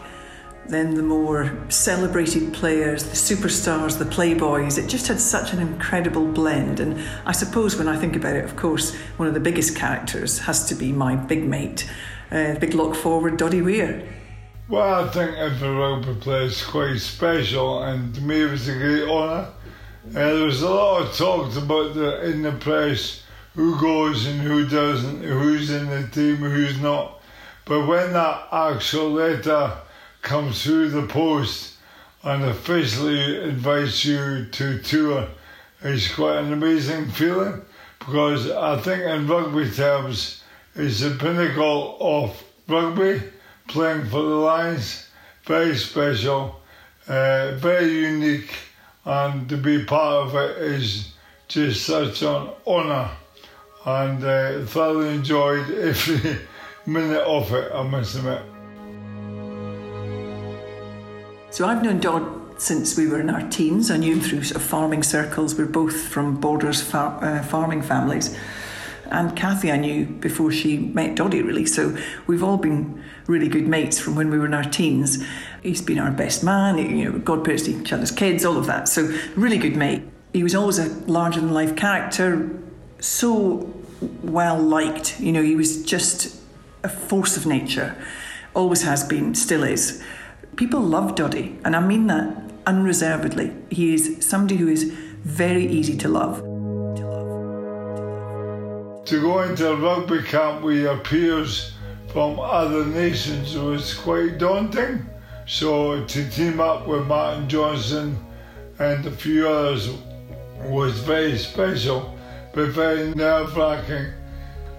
then 0.69 0.95
the 0.95 1.03
more 1.03 1.57
celebrated 1.69 2.53
players, 2.53 3.03
the 3.05 3.35
superstars, 3.35 3.99
the 3.99 4.05
playboys. 4.05 4.79
It 4.79 4.89
just 4.89 5.09
had 5.09 5.21
such 5.21 5.53
an 5.53 5.59
incredible 5.59 6.27
blend. 6.27 6.81
And 6.81 7.01
I 7.27 7.33
suppose 7.33 7.77
when 7.77 7.89
I 7.89 7.97
think 7.97 8.15
about 8.15 8.37
it, 8.37 8.45
of 8.45 8.57
course, 8.57 8.95
one 9.17 9.27
of 9.27 9.35
the 9.35 9.41
biggest 9.41 9.75
characters 9.77 10.39
has 10.41 10.67
to 10.67 10.75
be 10.75 10.93
my 10.93 11.17
big 11.17 11.45
mate, 11.45 11.91
uh, 12.31 12.55
big 12.59 12.75
lock 12.75 12.95
forward, 12.95 13.37
Doddie 13.37 13.63
Weir. 13.63 14.07
Well, 14.69 15.05
I 15.05 15.09
think 15.09 15.37
every 15.37 15.69
rugby 15.69 16.15
player 16.15 16.45
is 16.45 16.63
quite 16.63 16.99
special, 16.99 17.83
and 17.83 18.15
to 18.15 18.21
me 18.21 18.43
it 18.43 18.51
was 18.53 18.69
a 18.69 18.75
great 18.75 19.09
honour. 19.09 19.49
Uh, 20.09 20.13
there 20.13 20.45
was 20.45 20.63
a 20.63 20.71
lot 20.71 21.03
of 21.03 21.17
talk 21.17 21.57
about 21.57 21.95
the 21.95 22.25
in 22.31 22.43
the 22.43 22.53
press 22.53 23.25
who 23.57 23.81
goes 23.81 24.27
and 24.27 24.41
who 24.41 24.65
doesn't, 24.69 25.25
who's 25.25 25.71
in 25.71 25.89
the 25.89 26.07
team, 26.09 26.37
who's 26.37 26.79
not. 26.81 27.21
But 27.65 27.87
when 27.89 28.13
that 28.13 28.47
actual 28.53 29.11
letter 29.11 29.73
comes 30.23 30.63
through 30.63 30.91
the 30.91 31.07
post 31.07 31.75
and 32.23 32.45
officially 32.45 33.43
invites 33.43 34.05
you 34.05 34.47
to 34.53 34.79
tour, 34.81 35.29
it's 35.83 36.15
quite 36.15 36.39
an 36.39 36.53
amazing 36.53 37.11
feeling 37.11 37.63
because 37.99 38.51
I 38.51 38.79
think 38.81 39.03
in 39.03 39.27
rugby 39.27 39.71
terms, 39.71 40.43
it's 40.75 41.01
the 41.01 41.11
pinnacle 41.11 41.97
of 42.01 42.43
rugby 42.69 43.23
playing 43.69 44.07
for 44.07 44.23
the 44.23 44.35
Lions. 44.35 45.09
Very 45.45 45.77
special, 45.77 46.61
uh, 47.09 47.53
very 47.57 47.89
unique, 47.89 48.53
and 49.05 49.49
to 49.49 49.57
be 49.57 49.85
part 49.85 50.29
of 50.29 50.35
it 50.35 50.59
is 50.59 51.13
just 51.49 51.87
such 51.87 52.23
an 52.23 52.49
honour. 52.67 53.11
And 53.87 54.23
uh, 54.23 54.67
thoroughly 54.67 55.15
enjoyed 55.15 55.71
every 55.71 56.39
minute 56.87 57.23
of 57.23 57.53
it, 57.53 57.73
I 57.73 57.83
must 57.83 58.17
admit. 58.17 58.50
So 61.51 61.67
I've 61.67 61.83
known 61.83 61.99
Dodd 61.99 62.61
since 62.63 62.97
we 62.97 63.09
were 63.09 63.19
in 63.19 63.29
our 63.29 63.43
teens. 63.49 63.91
I 63.91 63.97
knew 63.97 64.15
him 64.15 64.21
through 64.21 64.45
sort 64.45 64.63
of 64.63 64.63
farming 64.63 65.03
circles. 65.03 65.57
We're 65.57 65.67
both 65.67 66.01
from 66.01 66.41
Borders 66.41 66.81
far, 66.81 67.23
uh, 67.25 67.43
farming 67.43 67.83
families. 67.83 68.39
And 69.07 69.35
Kathy, 69.35 69.73
I 69.73 69.77
knew 69.77 70.07
before 70.07 70.53
she 70.53 70.79
met 70.79 71.17
Doddie, 71.17 71.43
really. 71.43 71.67
So 71.67 71.97
we've 72.29 72.45
all 72.45 72.57
been 72.57 73.03
really 73.27 73.49
good 73.49 73.67
mates 73.67 73.99
from 73.99 74.15
when 74.15 74.31
we 74.31 74.39
were 74.39 74.47
in 74.47 74.55
our 74.55 74.63
teens. 74.63 75.25
He's 75.61 75.83
been 75.83 75.99
our 75.99 76.13
best 76.13 76.45
man, 76.45 76.79
you 76.79 77.11
know, 77.11 77.19
godparents 77.19 77.65
to 77.65 77.81
each 77.81 77.93
other's 77.93 78.13
kids, 78.13 78.45
all 78.45 78.57
of 78.57 78.67
that. 78.67 78.87
So, 78.87 79.13
really 79.35 79.59
good 79.59 79.75
mate. 79.75 80.05
He 80.33 80.45
was 80.45 80.55
always 80.55 80.79
a 80.79 80.89
larger 81.11 81.41
than 81.41 81.53
life 81.53 81.75
character, 81.75 82.49
so 83.01 83.75
well 84.23 84.57
liked. 84.57 85.19
You 85.19 85.33
know, 85.33 85.43
he 85.43 85.57
was 85.57 85.85
just 85.85 86.41
a 86.85 86.89
force 86.89 87.37
of 87.37 87.45
nature, 87.45 87.97
always 88.55 88.83
has 88.83 89.03
been, 89.03 89.35
still 89.35 89.65
is. 89.65 90.01
People 90.57 90.81
love 90.81 91.15
Doddie, 91.15 91.59
and 91.65 91.75
I 91.75 91.81
mean 91.81 92.07
that 92.09 92.37
unreservedly. 92.67 93.53
He 93.71 93.95
is 93.95 94.25
somebody 94.25 94.57
who 94.57 94.69
is 94.69 94.85
very 95.25 95.67
easy 95.67 95.97
to 95.99 96.09
love 96.09 96.51
to 99.11 99.21
go 99.21 99.41
into 99.41 99.69
a 99.69 99.75
rugby 99.75 100.23
camp 100.23 100.63
with 100.63 100.79
your 100.79 100.97
peers 100.99 101.73
from 102.13 102.39
other 102.39 102.85
nations 102.85 103.57
was 103.57 103.93
quite 103.93 104.39
daunting. 104.39 105.05
So 105.47 106.05
to 106.05 106.31
team 106.31 106.61
up 106.61 106.87
with 106.87 107.09
Martin 107.09 107.49
Johnson 107.49 108.17
and 108.79 109.05
a 109.05 109.11
few 109.11 109.49
others 109.49 109.91
was 110.67 111.01
very 111.01 111.37
special, 111.39 112.17
but 112.55 112.69
very 112.69 113.13
nerve 113.15 113.57
wracking. 113.57 114.13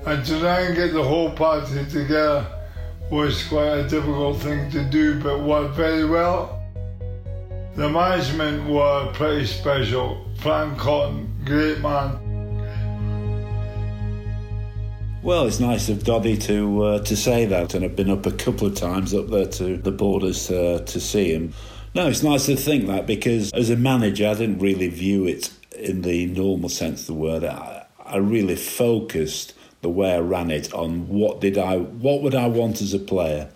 And 0.06 0.26
to 0.26 0.40
try 0.40 0.62
and 0.62 0.76
get 0.76 0.94
the 0.94 1.04
whole 1.04 1.32
party 1.32 1.84
together 1.90 2.48
was 3.12 3.44
quite 3.44 3.74
a 3.74 3.88
difficult 3.90 4.38
thing 4.38 4.72
to 4.72 4.86
do, 4.86 5.20
but 5.20 5.44
worked 5.44 5.76
very 5.76 6.06
well. 6.06 6.64
The 7.76 7.90
management 7.90 8.70
were 8.70 9.12
pretty 9.14 9.46
special. 9.46 10.26
Fran 10.40 10.78
Cotton, 10.78 11.30
great 11.46 11.80
man. 11.80 12.18
Well, 15.22 15.46
it's 15.46 15.60
nice 15.60 15.90
of 15.90 16.04
Doddie 16.04 16.38
to 16.38 16.84
uh, 16.84 17.00
to 17.04 17.16
say 17.16 17.46
that, 17.46 17.74
and 17.76 17.86
I've 17.86 17.96
been 17.96 18.10
up 18.10 18.26
a 18.26 18.32
couple 18.32 18.66
of 18.66 18.76
times 18.76 19.14
up 19.14 19.28
there 19.28 19.46
to 19.46 19.78
the 19.78 19.92
borders 19.92 20.50
uh, 20.50 20.82
to 20.86 21.00
see 21.00 21.34
him. 21.34 21.54
No, 21.94 22.08
it's 22.08 22.24
nice 22.24 22.46
to 22.46 22.56
think 22.56 22.88
that 22.88 23.06
because 23.06 23.52
as 23.52 23.70
a 23.70 23.76
manager, 23.76 24.30
I 24.30 24.34
didn't 24.36 24.60
really 24.60 24.88
view 24.88 25.28
it 25.28 25.52
in 25.78 26.02
the 26.02 26.28
normal 26.28 26.70
sense 26.70 27.02
of 27.02 27.08
the 27.08 27.14
word. 27.14 27.44
I, 27.44 27.86
I 28.04 28.18
really 28.18 28.56
focused 28.56 29.54
the 29.82 29.90
way 29.90 30.14
I 30.14 30.20
ran 30.20 30.52
it 30.52 30.74
on 30.74 31.08
what 31.08 31.42
did 31.42 31.58
I, 31.58 31.78
what 31.78 32.22
would 32.22 32.36
I 32.36 32.48
want 32.48 32.82
as 32.82 32.94
a 32.94 33.00
player, 33.00 33.50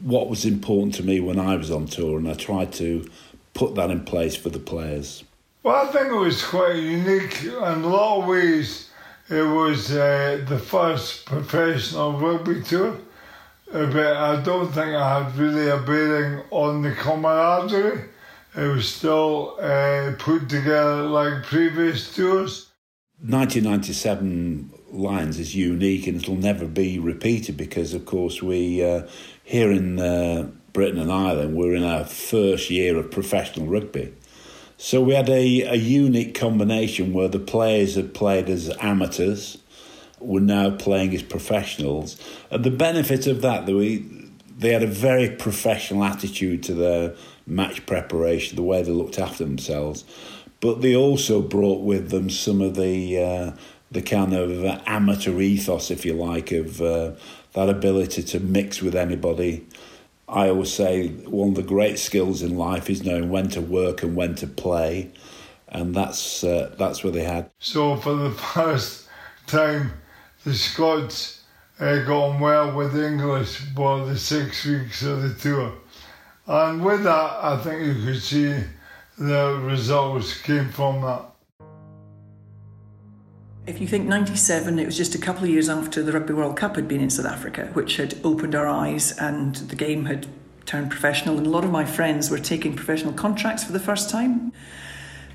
what 0.00 0.28
was 0.28 0.44
important 0.44 0.94
to 0.96 1.02
me 1.02 1.20
when 1.20 1.38
I 1.38 1.56
was 1.56 1.70
on 1.70 1.86
tour, 1.86 2.18
and 2.18 2.28
I 2.28 2.34
tried 2.34 2.72
to 2.74 3.08
put 3.54 3.74
that 3.74 3.90
in 3.90 4.04
place 4.04 4.36
for 4.36 4.48
the 4.48 4.58
players. 4.58 5.24
Well, 5.62 5.76
I 5.76 5.92
think 5.92 6.06
it 6.06 6.14
was 6.14 6.42
quite 6.42 6.76
unique 6.76 7.42
in 7.42 7.52
a 7.52 7.76
lot 7.76 8.22
of 8.22 8.28
ways 8.28 8.90
it 9.30 9.42
was 9.42 9.92
uh, 9.92 10.44
the 10.48 10.58
first 10.58 11.24
professional 11.24 12.18
rugby 12.18 12.62
tour, 12.62 12.96
uh, 13.72 13.86
but 13.86 14.16
I 14.16 14.42
don't 14.42 14.72
think 14.72 14.96
I 14.96 15.22
had 15.22 15.36
really 15.36 15.68
a 15.68 15.78
bearing 15.78 16.42
on 16.50 16.82
the 16.82 16.92
camaraderie. 16.92 18.06
It 18.56 18.66
was 18.66 18.92
still 18.92 19.56
uh, 19.60 20.14
put 20.18 20.48
together 20.48 21.02
like 21.02 21.44
previous 21.44 22.12
tours. 22.12 22.70
1997 23.20 24.72
Lions 24.92 25.38
is 25.38 25.54
unique 25.54 26.06
and 26.06 26.20
it'll 26.20 26.36
never 26.36 26.66
be 26.66 26.98
repeated 26.98 27.56
because, 27.56 27.94
of 27.94 28.04
course, 28.04 28.42
we 28.42 28.84
uh, 28.84 29.06
here 29.44 29.70
in 29.70 29.98
uh, 29.98 30.50
Britain 30.72 31.00
and 31.00 31.10
Ireland 31.10 31.56
we're 31.56 31.74
in 31.74 31.84
our 31.84 32.04
first 32.04 32.70
year 32.70 32.96
of 32.96 33.10
professional 33.10 33.66
rugby. 33.66 34.12
So 34.76 35.02
we 35.02 35.14
had 35.14 35.28
a, 35.28 35.62
a 35.62 35.74
unique 35.74 36.34
combination 36.34 37.12
where 37.12 37.28
the 37.28 37.38
players 37.38 37.96
had 37.96 38.14
played 38.14 38.48
as 38.48 38.74
amateurs, 38.80 39.58
were 40.20 40.40
now 40.40 40.70
playing 40.70 41.14
as 41.14 41.22
professionals. 41.22 42.16
And 42.50 42.64
the 42.64 42.70
benefit 42.70 43.26
of 43.26 43.42
that, 43.42 43.66
they, 43.66 44.04
they 44.56 44.70
had 44.70 44.82
a 44.82 44.86
very 44.86 45.30
professional 45.30 46.04
attitude 46.04 46.62
to 46.64 46.74
their 46.74 47.14
match 47.46 47.84
preparation, 47.84 48.56
the 48.56 48.62
way 48.62 48.82
they 48.82 48.90
looked 48.90 49.18
after 49.18 49.44
themselves. 49.44 50.04
But 50.60 50.80
they 50.82 50.94
also 50.94 51.42
brought 51.42 51.82
with 51.82 52.10
them 52.10 52.30
some 52.30 52.60
of 52.60 52.74
the 52.74 53.18
uh, 53.18 53.52
the 53.90 54.02
kind 54.02 54.32
of 54.32 54.64
amateur 54.86 55.40
ethos, 55.40 55.90
if 55.90 56.04
you 56.04 56.14
like, 56.14 56.52
of 56.52 56.80
uh, 56.80 57.12
that 57.54 57.68
ability 57.68 58.22
to 58.22 58.40
mix 58.40 58.80
with 58.80 58.94
anybody 58.94 59.66
I 60.30 60.48
always 60.48 60.72
say 60.72 61.08
one 61.08 61.50
of 61.50 61.54
the 61.56 61.62
great 61.62 61.98
skills 61.98 62.42
in 62.42 62.56
life 62.56 62.88
is 62.88 63.02
knowing 63.04 63.30
when 63.30 63.48
to 63.48 63.60
work 63.60 64.04
and 64.04 64.14
when 64.14 64.36
to 64.36 64.46
play, 64.46 65.10
and 65.68 65.92
that's 65.92 66.44
uh, 66.44 66.72
that's 66.78 67.02
what 67.02 67.14
they 67.14 67.24
had. 67.24 67.50
So 67.58 67.96
for 67.96 68.14
the 68.14 68.30
first 68.54 69.08
time, 69.48 69.92
the 70.44 70.54
Scots 70.54 71.42
uh, 71.80 71.84
on 71.84 72.38
well 72.38 72.76
with 72.76 72.92
the 72.92 73.08
English 73.08 73.56
for 73.74 74.06
the 74.06 74.16
six 74.16 74.64
weeks 74.64 75.02
of 75.02 75.22
the 75.22 75.34
tour, 75.34 75.72
and 76.46 76.84
with 76.84 77.02
that, 77.02 77.30
I 77.42 77.56
think 77.56 77.84
you 77.84 78.04
could 78.04 78.22
see 78.22 78.54
the 79.18 79.60
results 79.64 80.40
came 80.42 80.68
from 80.68 81.02
that. 81.02 81.29
If 83.66 83.80
you 83.80 83.86
think 83.86 84.06
97, 84.08 84.78
it 84.78 84.86
was 84.86 84.96
just 84.96 85.14
a 85.14 85.18
couple 85.18 85.44
of 85.44 85.50
years 85.50 85.68
after 85.68 86.02
the 86.02 86.12
Rugby 86.12 86.32
World 86.32 86.56
Cup 86.56 86.76
had 86.76 86.88
been 86.88 87.00
in 87.00 87.10
South 87.10 87.26
Africa, 87.26 87.70
which 87.74 87.96
had 87.96 88.14
opened 88.24 88.54
our 88.54 88.66
eyes 88.66 89.16
and 89.18 89.54
the 89.54 89.76
game 89.76 90.06
had 90.06 90.26
turned 90.66 90.90
professional. 90.90 91.36
And 91.36 91.46
a 91.46 91.50
lot 91.50 91.64
of 91.64 91.70
my 91.70 91.84
friends 91.84 92.30
were 92.30 92.38
taking 92.38 92.74
professional 92.74 93.12
contracts 93.12 93.62
for 93.62 93.72
the 93.72 93.78
first 93.78 94.08
time. 94.08 94.52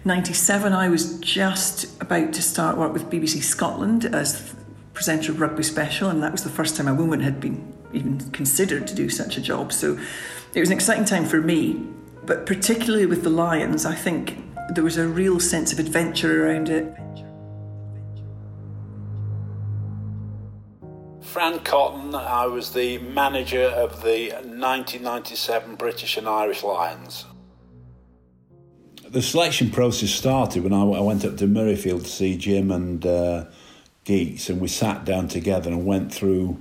97, 0.04 0.74
I 0.74 0.90
was 0.90 1.20
just 1.20 2.02
about 2.02 2.34
to 2.34 2.42
start 2.42 2.78
work 2.78 2.94
with 2.94 3.10
BBC 3.10 3.42
Scotland 3.42 4.06
as 4.06 4.56
presenter 4.94 5.32
of 5.32 5.40
Rugby 5.40 5.64
Special, 5.64 6.10
and 6.10 6.22
that 6.24 6.32
was 6.32 6.44
the 6.44 6.50
first 6.50 6.76
time 6.76 6.88
a 6.88 6.94
woman 6.94 7.22
had 7.22 7.40
been 7.40 7.74
even 7.94 8.20
considered 8.32 8.88
to 8.88 8.96
do 8.96 9.10
such 9.10 9.38
a 9.38 9.42
job. 9.42 9.72
So 9.72 9.98
it 10.54 10.60
was 10.60 10.70
an 10.70 10.76
exciting 10.76 11.06
time 11.06 11.26
for 11.26 11.42
me, 11.42 11.74
but 12.26 12.46
particularly 12.46 13.06
with 13.06 13.24
the 13.24 13.30
Lions, 13.30 13.86
I 13.86 13.96
think 13.96 14.38
there 14.74 14.84
was 14.84 14.98
a 14.98 15.08
real 15.08 15.40
sense 15.40 15.72
of 15.72 15.80
adventure 15.80 16.48
around 16.48 16.70
it. 16.70 16.96
Fran 21.36 21.60
Cotton. 21.66 22.16
I 22.16 22.46
was 22.46 22.72
the 22.72 22.98
manager 23.00 23.64
of 23.64 24.02
the 24.04 24.30
1997 24.30 25.76
British 25.76 26.16
and 26.16 26.30
Irish 26.30 26.64
Lions. 26.64 27.26
The 29.10 29.22
selection 29.22 29.70
process 29.70 30.12
started 30.12 30.64
when 30.64 30.72
I, 30.72 30.86
went 30.86 31.26
up 31.26 31.36
to 31.36 31.46
Murrayfield 31.46 32.04
to 32.04 32.10
see 32.10 32.38
Jim 32.38 32.72
and 32.72 33.06
uh, 33.06 33.48
Geech, 34.06 34.50
and 34.50 34.62
we 34.62 34.70
sat 34.70 35.04
down 35.04 35.28
together 35.28 35.70
and 35.70 35.86
went 35.86 36.14
through 36.14 36.58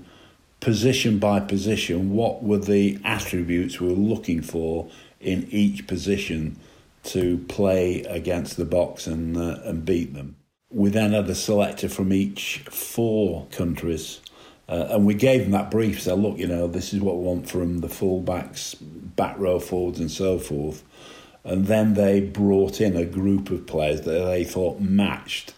position 0.59 1.21
by 1.21 1.39
position 1.39 2.11
what 2.11 2.43
were 2.43 2.59
the 2.59 2.99
attributes 3.05 3.81
we 3.81 3.87
were 3.87 3.95
looking 3.95 4.43
for 4.43 4.91
in 5.21 5.47
each 5.53 5.87
position 5.87 6.59
to 7.05 7.39
play 7.47 8.03
against 8.07 8.57
the 8.57 8.67
Boks 8.67 9.07
and, 9.07 9.37
uh, 9.37 9.61
and 9.63 9.85
beat 9.85 10.15
them. 10.15 10.35
We 10.69 10.91
then 10.91 11.13
had 11.13 11.31
a 11.31 11.37
selector 11.37 11.89
from 11.89 12.13
each 12.13 12.65
four 12.69 13.47
countries, 13.53 14.21
uh, 14.69 14.89
and 14.91 15.07
we 15.07 15.15
gave 15.15 15.43
them 15.43 15.51
that 15.53 15.71
brief. 15.71 16.01
Said, 16.01 16.19
look, 16.19 16.39
you 16.39 16.47
know, 16.47 16.67
this 16.67 16.93
is 16.93 17.01
what 17.01 17.17
we 17.17 17.25
want 17.25 17.49
from 17.49 17.79
the 17.79 17.89
fullbacks, 17.89 18.77
back 18.81 19.39
row 19.39 19.59
forwards, 19.59 20.01
and 20.01 20.11
so 20.11 20.39
forth. 20.39 20.83
And 21.45 21.67
then 21.67 21.95
they 21.95 22.21
brought 22.21 22.81
in 22.81 22.97
a 22.97 23.05
group 23.05 23.51
of 23.51 23.67
players 23.67 24.03
that 24.03 24.25
they 24.25 24.45
thought 24.45 24.81
matched 24.81 25.53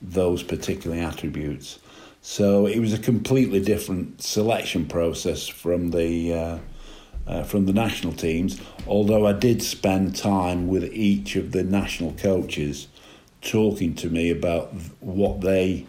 those 0.00 0.42
particular 0.42 0.96
attributes. 0.96 1.78
So 2.20 2.66
it 2.66 2.78
was 2.78 2.92
a 2.92 2.98
completely 2.98 3.60
different 3.60 4.22
selection 4.22 4.86
process 4.86 5.48
from 5.48 5.90
the 5.90 6.32
uh, 6.32 6.58
uh, 7.26 7.42
from 7.42 7.66
the 7.66 7.72
national 7.72 8.12
teams. 8.12 8.60
Although 8.86 9.26
I 9.26 9.32
did 9.32 9.62
spend 9.62 10.16
time 10.16 10.68
with 10.68 10.84
each 10.92 11.34
of 11.36 11.52
the 11.52 11.64
national 11.64 12.12
coaches 12.12 12.88
talking 13.40 13.94
to 13.96 14.08
me 14.08 14.30
about 14.30 14.72
what 15.00 15.40
they 15.40 15.86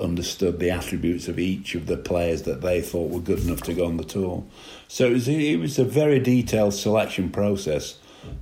understood 0.00 0.58
the 0.58 0.70
attributes 0.70 1.28
of 1.28 1.38
each 1.38 1.74
of 1.74 1.86
the 1.86 1.96
players 1.96 2.42
that 2.42 2.62
they 2.62 2.80
thought 2.80 3.10
were 3.10 3.20
good 3.20 3.40
enough 3.40 3.62
to 3.62 3.74
go 3.74 3.86
on 3.86 3.96
the 3.96 4.04
tour. 4.04 4.44
So 4.88 5.06
it 5.06 5.12
was 5.12 5.28
it 5.28 5.56
was 5.58 5.78
a 5.78 5.84
very 5.84 6.18
detailed 6.18 6.74
selection 6.74 7.30
process. 7.30 7.98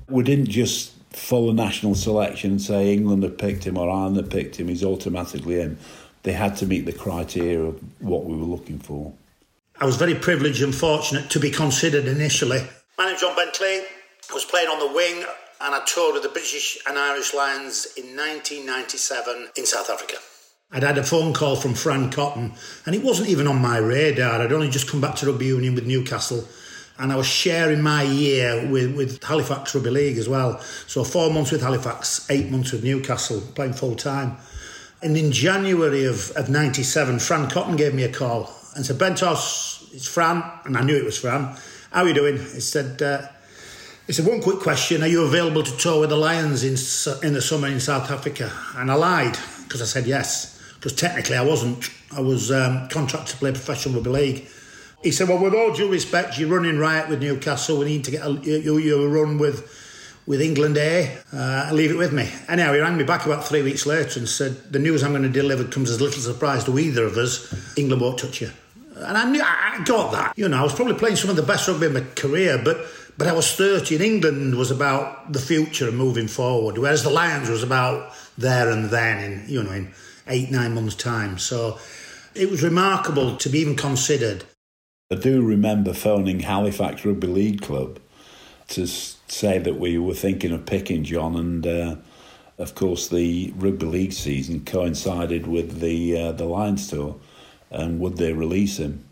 We 0.08 0.22
didn't 0.22 0.48
just 0.48 0.92
follow 1.12 1.52
national 1.52 1.94
selection 1.94 2.52
and 2.52 2.62
say 2.62 2.92
England 2.92 3.22
have 3.22 3.38
picked 3.38 3.64
him 3.64 3.76
or 3.76 3.90
Ireland 3.90 4.16
have 4.16 4.30
picked 4.30 4.56
him. 4.56 4.68
He's 4.68 4.84
automatically 4.84 5.60
in. 5.60 5.78
They 6.22 6.32
had 6.32 6.56
to 6.56 6.66
meet 6.66 6.86
the 6.86 6.92
criteria 6.92 7.60
of 7.60 7.80
what 8.00 8.24
we 8.24 8.36
were 8.36 8.44
looking 8.44 8.78
for. 8.78 9.12
I 9.80 9.86
was 9.86 9.96
very 9.96 10.14
privileged 10.14 10.62
and 10.62 10.74
fortunate 10.74 11.30
to 11.30 11.40
be 11.40 11.50
considered 11.50 12.06
initially. 12.06 12.60
My 12.98 13.06
name's 13.06 13.22
John 13.22 13.34
Bentley. 13.34 13.80
I 14.30 14.34
was 14.34 14.44
playing 14.44 14.68
on 14.68 14.78
the 14.78 14.94
wing 14.94 15.24
and 15.62 15.74
I 15.74 15.82
toured 15.86 16.14
with 16.14 16.22
the 16.22 16.28
British 16.28 16.78
and 16.86 16.98
Irish 16.98 17.34
Lions 17.34 17.86
in 17.96 18.16
1997 18.16 19.48
in 19.56 19.66
South 19.66 19.90
Africa. 19.90 20.16
I'd 20.72 20.84
had 20.84 20.98
a 20.98 21.02
phone 21.02 21.32
call 21.32 21.56
from 21.56 21.74
Fran 21.74 22.10
Cotton 22.10 22.52
and 22.86 22.94
it 22.94 23.02
wasn't 23.02 23.28
even 23.28 23.48
on 23.48 23.60
my 23.60 23.78
radar. 23.78 24.40
I'd 24.40 24.52
only 24.52 24.70
just 24.70 24.88
come 24.88 25.00
back 25.00 25.16
to 25.16 25.26
rugby 25.26 25.46
union 25.46 25.74
with 25.74 25.86
Newcastle 25.86 26.46
and 27.00 27.12
I 27.12 27.16
was 27.16 27.26
sharing 27.26 27.80
my 27.80 28.02
year 28.02 28.68
with, 28.70 28.94
with 28.94 29.24
Halifax 29.24 29.74
Rugby 29.74 29.90
League 29.90 30.18
as 30.18 30.28
well. 30.28 30.60
So 30.86 31.02
four 31.02 31.32
months 31.32 31.50
with 31.50 31.62
Halifax, 31.62 32.30
eight 32.30 32.50
months 32.50 32.72
with 32.72 32.84
Newcastle, 32.84 33.40
playing 33.54 33.72
full 33.72 33.96
time. 33.96 34.36
And 35.02 35.16
in 35.16 35.32
January 35.32 36.04
of, 36.04 36.30
of 36.32 36.50
97, 36.50 37.18
Fran 37.18 37.48
Cotton 37.48 37.76
gave 37.76 37.94
me 37.94 38.04
a 38.04 38.12
call 38.12 38.54
and 38.76 38.84
said, 38.84 38.98
Bentos, 38.98 39.92
it's 39.94 40.06
Fran. 40.06 40.44
And 40.66 40.76
I 40.76 40.82
knew 40.82 40.94
it 40.94 41.04
was 41.04 41.18
Fran. 41.18 41.56
How 41.90 42.02
are 42.02 42.08
you 42.08 42.14
doing? 42.14 42.36
He 42.36 42.60
said, 42.60 43.00
uh, 43.00 43.22
he 44.06 44.12
said, 44.12 44.26
one 44.26 44.42
quick 44.42 44.60
question. 44.60 45.02
Are 45.02 45.08
you 45.08 45.24
available 45.24 45.62
to 45.62 45.76
tour 45.78 46.00
with 46.00 46.10
the 46.10 46.16
Lions 46.16 46.62
in, 46.62 46.72
in 47.26 47.32
the 47.32 47.40
summer 47.40 47.66
in 47.66 47.80
South 47.80 48.10
Africa? 48.10 48.52
And 48.76 48.90
I 48.90 48.94
lied 48.94 49.38
because 49.64 49.80
I 49.80 49.86
said 49.86 50.06
yes. 50.06 50.59
Because 50.80 50.94
technically 50.94 51.36
I 51.36 51.44
wasn't. 51.44 51.90
I 52.10 52.20
was 52.20 52.50
um, 52.50 52.88
contracted 52.88 53.32
to 53.32 53.36
play 53.36 53.52
professional 53.52 53.96
rugby 53.96 54.10
league. 54.10 54.48
He 55.02 55.10
said, 55.12 55.28
well, 55.28 55.38
with 55.38 55.54
all 55.54 55.72
due 55.72 55.88
respect, 55.88 56.38
you're 56.38 56.48
running 56.48 56.78
riot 56.78 57.08
with 57.08 57.20
Newcastle. 57.20 57.78
We 57.78 57.84
need 57.84 58.04
to 58.04 58.10
get 58.10 58.26
a, 58.26 58.32
you, 58.32 58.78
you 58.78 59.02
a 59.02 59.08
run 59.08 59.38
with 59.38 59.70
with 60.26 60.40
England 60.40 60.76
A. 60.76 61.18
Uh, 61.32 61.70
leave 61.72 61.90
it 61.90 61.96
with 61.96 62.12
me. 62.12 62.30
Anyhow, 62.48 62.72
he 62.72 62.80
rang 62.80 62.96
me 62.96 63.04
back 63.04 63.26
about 63.26 63.44
three 63.44 63.62
weeks 63.62 63.86
later 63.86 64.18
and 64.20 64.28
said, 64.28 64.72
the 64.72 64.78
news 64.78 65.02
I'm 65.02 65.10
going 65.10 65.22
to 65.22 65.28
deliver 65.28 65.64
comes 65.64 65.90
as 65.90 66.00
little 66.00 66.20
surprise 66.20 66.64
to 66.64 66.78
either 66.78 67.04
of 67.04 67.16
us. 67.16 67.76
England 67.76 68.00
won't 68.00 68.18
touch 68.18 68.40
you. 68.40 68.50
And 68.96 69.16
I 69.16 69.30
knew 69.30 69.42
I 69.42 69.82
got 69.84 70.12
that. 70.12 70.38
You 70.38 70.48
know, 70.48 70.58
I 70.58 70.62
was 70.62 70.74
probably 70.74 70.94
playing 70.94 71.16
some 71.16 71.30
of 71.30 71.36
the 71.36 71.42
best 71.42 71.66
rugby 71.66 71.86
in 71.86 71.94
my 71.94 72.04
career, 72.14 72.60
but 72.62 72.86
but 73.18 73.26
I 73.26 73.32
was 73.32 73.52
30 73.52 73.96
and 73.96 74.04
England 74.04 74.54
was 74.54 74.70
about 74.70 75.30
the 75.30 75.40
future 75.40 75.88
and 75.88 75.98
moving 75.98 76.26
forward, 76.26 76.78
whereas 76.78 77.02
the 77.02 77.10
Lions 77.10 77.50
was 77.50 77.62
about 77.62 78.14
there 78.38 78.70
and 78.70 78.88
then 78.88 79.22
in, 79.22 79.44
you 79.46 79.62
know, 79.62 79.72
in 79.72 79.92
eight, 80.30 80.50
nine 80.50 80.74
months' 80.74 80.94
time. 80.94 81.38
So 81.38 81.78
it 82.34 82.50
was 82.50 82.62
remarkable 82.62 83.36
to 83.36 83.48
be 83.48 83.58
even 83.58 83.76
considered. 83.76 84.44
I 85.10 85.16
do 85.16 85.42
remember 85.42 85.92
phoning 85.92 86.40
Halifax 86.40 87.04
Rugby 87.04 87.26
League 87.26 87.60
Club 87.60 87.98
to 88.68 88.86
say 88.86 89.58
that 89.58 89.78
we 89.78 89.98
were 89.98 90.14
thinking 90.14 90.52
of 90.52 90.66
picking 90.66 91.02
John, 91.02 91.36
and 91.36 91.66
uh, 91.66 91.96
of 92.58 92.74
course 92.74 93.08
the 93.08 93.52
rugby 93.56 93.86
league 93.86 94.12
season 94.12 94.64
coincided 94.64 95.46
with 95.46 95.80
the 95.80 96.16
uh, 96.16 96.32
the 96.32 96.44
Lions 96.44 96.88
tour, 96.88 97.16
and 97.70 97.98
would 97.98 98.16
they 98.18 98.32
release 98.32 98.78
him? 98.78 99.04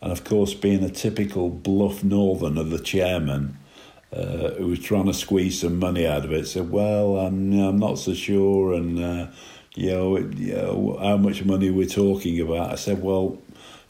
And 0.00 0.10
of 0.10 0.24
course, 0.24 0.54
being 0.54 0.82
a 0.82 0.90
typical 0.90 1.50
bluff 1.50 2.02
northern 2.02 2.56
of 2.56 2.70
the 2.70 2.80
chairman, 2.80 3.58
uh, 4.12 4.52
who 4.54 4.68
was 4.68 4.80
trying 4.80 5.06
to 5.06 5.14
squeeze 5.14 5.60
some 5.60 5.78
money 5.78 6.06
out 6.06 6.24
of 6.24 6.32
it, 6.32 6.48
said, 6.48 6.70
"Well, 6.70 7.18
I'm 7.18 7.52
I'm 7.60 7.78
not 7.78 7.98
so 7.98 8.14
sure, 8.14 8.72
and 8.72 8.98
uh, 8.98 9.26
you 9.74 9.90
know, 9.90 10.16
you 10.18 10.54
know 10.54 10.98
how 11.00 11.16
much 11.16 11.44
money 11.44 11.70
we're 11.70 11.86
talking 11.86 12.40
about." 12.40 12.72
I 12.72 12.76
said, 12.76 13.02
"Well." 13.02 13.38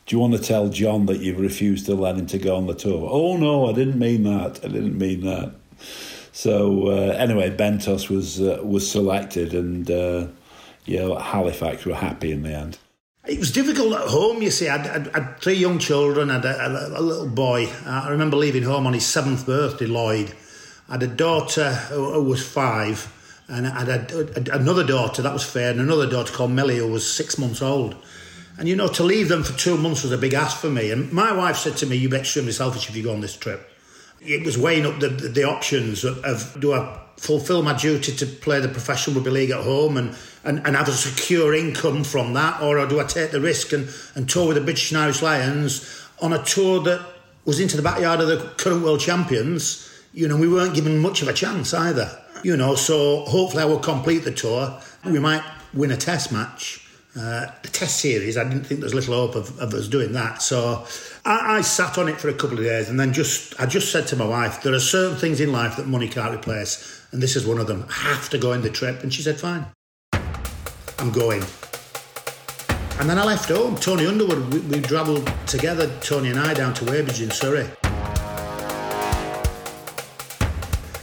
Do 0.04 0.16
you 0.16 0.20
want 0.20 0.32
to 0.32 0.40
tell 0.40 0.68
John 0.68 1.06
that 1.06 1.20
you've 1.20 1.38
refused 1.38 1.86
to 1.86 1.94
let 1.94 2.16
him 2.16 2.26
to 2.26 2.36
go 2.36 2.56
on 2.56 2.66
the 2.66 2.74
tour? 2.74 3.08
Oh 3.08 3.36
no, 3.36 3.70
I 3.70 3.72
didn't 3.72 4.00
mean 4.00 4.24
that. 4.24 4.58
I 4.64 4.66
didn't 4.66 4.98
mean 4.98 5.20
that. 5.24 5.54
So 6.32 6.88
uh, 6.88 7.12
anyway, 7.12 7.50
Bentos 7.50 8.08
was 8.08 8.40
uh, 8.40 8.60
was 8.64 8.90
selected, 8.90 9.54
and 9.54 9.88
uh, 9.90 10.26
you 10.86 10.98
know 10.98 11.16
Halifax 11.16 11.84
were 11.84 11.94
happy 11.94 12.32
in 12.32 12.42
the 12.42 12.52
end. 12.52 12.78
It 13.28 13.38
was 13.38 13.52
difficult 13.52 13.94
at 13.94 14.08
home. 14.08 14.42
You 14.42 14.50
see, 14.50 14.68
I 14.68 14.78
had 14.78 15.38
three 15.40 15.54
young 15.54 15.78
children. 15.78 16.30
I 16.30 16.34
had 16.34 16.44
a, 16.44 16.98
a, 16.98 17.00
little 17.00 17.28
boy. 17.28 17.70
I 17.86 18.08
remember 18.08 18.36
leaving 18.36 18.64
home 18.64 18.84
on 18.84 18.94
his 18.94 19.06
seventh 19.06 19.46
birthday, 19.46 19.86
Lloyd. 19.86 20.34
I 20.88 20.94
had 20.94 21.04
a 21.04 21.06
daughter 21.06 21.72
who 21.72 22.20
was 22.24 22.44
five, 22.44 23.12
and 23.48 23.66
I 23.66 23.84
had 23.84 24.10
a, 24.12 24.54
another 24.54 24.84
daughter 24.84 25.22
that 25.22 25.32
was 25.32 25.44
fair, 25.44 25.70
and 25.70 25.80
another 25.80 26.08
daughter 26.08 26.32
called 26.32 26.52
Millie 26.52 26.78
who 26.78 26.88
was 26.88 27.10
six 27.10 27.38
months 27.38 27.62
old. 27.62 27.96
And 28.58 28.68
you 28.68 28.76
know, 28.76 28.88
to 28.88 29.02
leave 29.02 29.28
them 29.28 29.42
for 29.42 29.56
two 29.58 29.76
months 29.76 30.02
was 30.02 30.12
a 30.12 30.18
big 30.18 30.34
ask 30.34 30.58
for 30.58 30.70
me. 30.70 30.90
And 30.90 31.12
my 31.12 31.32
wife 31.32 31.56
said 31.56 31.76
to 31.78 31.86
me, 31.86 31.96
"You'd 31.96 32.10
be 32.10 32.18
extremely 32.18 32.52
selfish 32.52 32.88
if 32.88 32.96
you 32.96 33.02
go 33.02 33.12
on 33.12 33.20
this 33.20 33.36
trip." 33.36 33.68
It 34.20 34.44
was 34.44 34.56
weighing 34.56 34.86
up 34.86 35.00
the 35.00 35.08
the, 35.08 35.28
the 35.28 35.44
options 35.44 36.04
of, 36.04 36.18
of, 36.24 36.60
do 36.60 36.74
I 36.74 37.00
fulfil 37.16 37.62
my 37.62 37.72
duty 37.72 38.14
to 38.16 38.26
play 38.26 38.60
the 38.60 38.68
professional 38.68 39.16
rugby 39.16 39.30
league 39.30 39.50
at 39.50 39.62
home 39.62 39.96
and, 39.96 40.16
and, 40.44 40.66
and 40.66 40.74
have 40.74 40.88
a 40.88 40.92
secure 40.92 41.54
income 41.54 42.02
from 42.02 42.32
that, 42.34 42.60
or 42.60 42.84
do 42.86 43.00
I 43.00 43.04
take 43.04 43.30
the 43.30 43.40
risk 43.40 43.72
and, 43.72 43.88
and 44.14 44.28
tour 44.28 44.48
with 44.48 44.56
the 44.56 44.62
British 44.62 44.90
and 44.90 45.00
Irish 45.00 45.22
Lions 45.22 46.04
on 46.20 46.32
a 46.32 46.42
tour 46.42 46.80
that 46.82 47.00
was 47.44 47.60
into 47.60 47.76
the 47.76 47.82
backyard 47.82 48.20
of 48.20 48.26
the 48.28 48.38
current 48.56 48.82
world 48.82 49.00
champions? 49.00 49.88
You 50.12 50.28
know, 50.28 50.36
we 50.36 50.48
weren't 50.48 50.74
given 50.74 50.98
much 50.98 51.22
of 51.22 51.28
a 51.28 51.32
chance 51.32 51.72
either. 51.72 52.21
You 52.42 52.56
know, 52.56 52.74
so 52.74 53.24
hopefully 53.24 53.62
I 53.62 53.66
will 53.66 53.78
complete 53.78 54.24
the 54.24 54.32
tour. 54.32 54.80
We 55.04 55.18
might 55.18 55.44
win 55.72 55.90
a 55.90 55.96
test 55.96 56.32
match 56.32 56.82
uh, 57.14 57.46
the 57.62 57.68
test 57.68 58.00
series, 58.00 58.38
I 58.38 58.44
didn't 58.44 58.64
think 58.64 58.80
there 58.80 58.86
was 58.86 58.94
little 58.94 59.14
hope 59.14 59.34
of, 59.34 59.58
of 59.58 59.74
us 59.74 59.86
doing 59.86 60.12
that. 60.12 60.40
So 60.40 60.86
I, 61.26 61.58
I, 61.58 61.60
sat 61.60 61.98
on 61.98 62.08
it 62.08 62.18
for 62.18 62.30
a 62.30 62.32
couple 62.32 62.58
of 62.58 62.64
days 62.64 62.88
and 62.88 62.98
then 62.98 63.12
just 63.12 63.60
I 63.60 63.66
just 63.66 63.92
said 63.92 64.06
to 64.08 64.16
my 64.16 64.24
wife, 64.24 64.62
there 64.62 64.72
are 64.72 64.80
certain 64.80 65.18
things 65.18 65.38
in 65.38 65.52
life 65.52 65.76
that 65.76 65.86
money 65.86 66.08
can't 66.08 66.34
replace, 66.34 67.06
and 67.12 67.22
this 67.22 67.36
is 67.36 67.46
one 67.46 67.58
of 67.58 67.66
them. 67.66 67.84
I 67.90 67.92
have 67.92 68.30
to 68.30 68.38
go 68.38 68.52
on 68.52 68.62
the 68.62 68.70
trip. 68.70 69.02
And 69.02 69.12
she 69.12 69.20
said, 69.20 69.38
fine, 69.38 69.66
I'm 70.98 71.12
going. 71.12 71.42
And 72.98 73.10
then 73.10 73.18
I 73.18 73.24
left 73.24 73.50
home. 73.50 73.76
Tony 73.76 74.06
Underwood, 74.06 74.50
we, 74.50 74.60
we 74.60 74.80
travelled 74.80 75.30
together, 75.46 75.94
Tony 76.00 76.30
and 76.30 76.38
I, 76.38 76.54
down 76.54 76.72
to 76.74 76.84
Weybridge 76.86 77.20
in 77.20 77.30
Surrey. 77.30 77.68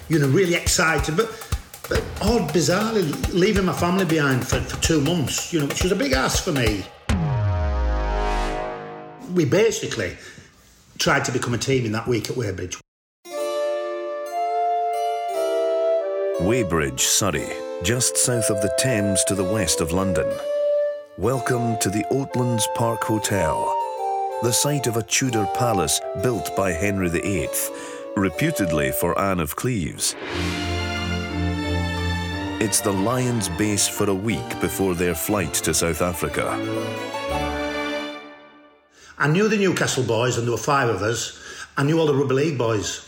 You 0.10 0.18
know, 0.18 0.28
really 0.28 0.56
excited, 0.56 1.16
but 1.16 1.30
but 1.88 2.04
odd, 2.22 2.50
bizarrely, 2.50 3.32
leaving 3.32 3.66
my 3.66 3.74
family 3.74 4.06
behind 4.06 4.48
for, 4.48 4.60
for 4.60 4.82
two 4.82 5.02
months, 5.02 5.54
you 5.54 5.60
know, 5.60 5.68
which 5.68 5.84
was 5.84 5.92
a 5.92 5.96
big 5.96 6.14
ask 6.14 6.44
for 6.44 6.52
me. 6.52 6.84
We 9.36 9.46
basically 9.46 10.18
tried 10.98 11.26
to 11.26 11.32
become 11.32 11.54
a 11.54 11.60
team 11.60 11.86
in 11.86 11.92
that 11.92 12.08
week 12.08 12.28
at 12.32 12.36
Weybridge. 12.36 12.80
Weybridge, 16.42 17.02
Surrey, 17.02 17.48
just 17.84 18.18
south 18.18 18.50
of 18.50 18.62
the 18.64 18.74
Thames 18.80 19.24
to 19.26 19.36
the 19.36 19.44
west 19.44 19.80
of 19.80 19.92
London. 19.92 20.28
Welcome 21.20 21.78
to 21.82 21.90
the 21.90 22.04
Oatlands 22.10 22.64
Park 22.74 23.04
Hotel, 23.04 23.64
the 24.42 24.54
site 24.54 24.88
of 24.88 24.98
a 24.98 25.04
Tudor 25.04 25.48
palace 25.54 26.02
built 26.24 26.56
by 26.56 26.72
Henry 26.72 27.10
VIII, 27.10 27.50
reputedly 28.20 28.92
for 28.92 29.18
Anne 29.18 29.40
of 29.40 29.56
Cleves. 29.56 30.16
It's 32.62 32.82
the 32.82 32.92
Lions 32.92 33.50
base 33.50 33.88
for 33.88 34.10
a 34.10 34.14
week 34.14 34.60
before 34.60 34.94
their 34.94 35.16
flight 35.16 35.54
to 35.56 35.74
South 35.74 36.02
Africa. 36.02 36.52
I 39.18 39.28
knew 39.28 39.48
the 39.48 39.58
Newcastle 39.58 40.04
boys, 40.04 40.38
and 40.38 40.46
there 40.46 40.52
were 40.52 40.58
five 40.58 40.90
of 40.90 41.02
us. 41.02 41.40
I 41.78 41.84
knew 41.84 42.00
all 42.00 42.06
the 42.06 42.14
rugby 42.14 42.36
league 42.36 42.58
boys. 42.58 43.06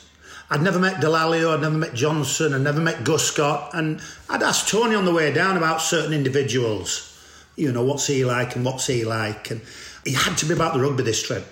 I'd 0.50 0.62
never 0.62 0.80
met 0.80 1.02
Dallaglio, 1.02 1.54
I'd 1.54 1.62
never 1.62 1.78
met 1.78 1.94
Johnson, 1.94 2.54
I'd 2.54 2.62
never 2.62 2.82
met 2.82 3.06
Gus 3.06 3.24
Scott, 3.24 3.72
and 3.74 4.02
I'd 4.30 4.44
asked 4.44 4.68
Tony 4.68 4.96
on 4.96 5.06
the 5.06 5.14
way 5.14 5.32
down 5.32 5.56
about 5.56 5.82
certain 5.82 6.14
individuals. 6.14 7.08
You 7.56 7.72
know, 7.72 7.84
what's 7.84 8.08
he 8.08 8.26
like 8.26 8.56
and 8.56 8.66
what's 8.66 8.88
he 8.88 9.06
like? 9.06 9.52
And 9.52 9.62
it 10.06 10.16
had 10.16 10.38
to 10.40 10.46
be 10.46 10.54
about 10.54 10.74
the 10.74 10.82
rugby 10.82 11.04
this 11.04 11.24
trip. 11.24 11.46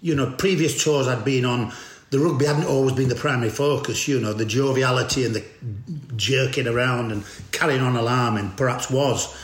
You 0.00 0.16
know, 0.16 0.34
previous 0.36 0.82
tours 0.82 1.06
I'd 1.06 1.24
been 1.24 1.44
on, 1.44 1.72
the 2.12 2.18
rugby 2.18 2.44
hadn't 2.44 2.66
always 2.66 2.92
been 2.92 3.08
the 3.08 3.14
primary 3.14 3.48
focus, 3.48 4.06
you 4.06 4.20
know, 4.20 4.34
the 4.34 4.44
joviality 4.44 5.24
and 5.24 5.34
the 5.34 5.42
jerking 6.14 6.68
around 6.68 7.10
and 7.10 7.24
carrying 7.52 7.80
on 7.80 7.96
alarming 7.96 8.50
perhaps 8.50 8.90
was. 8.90 9.34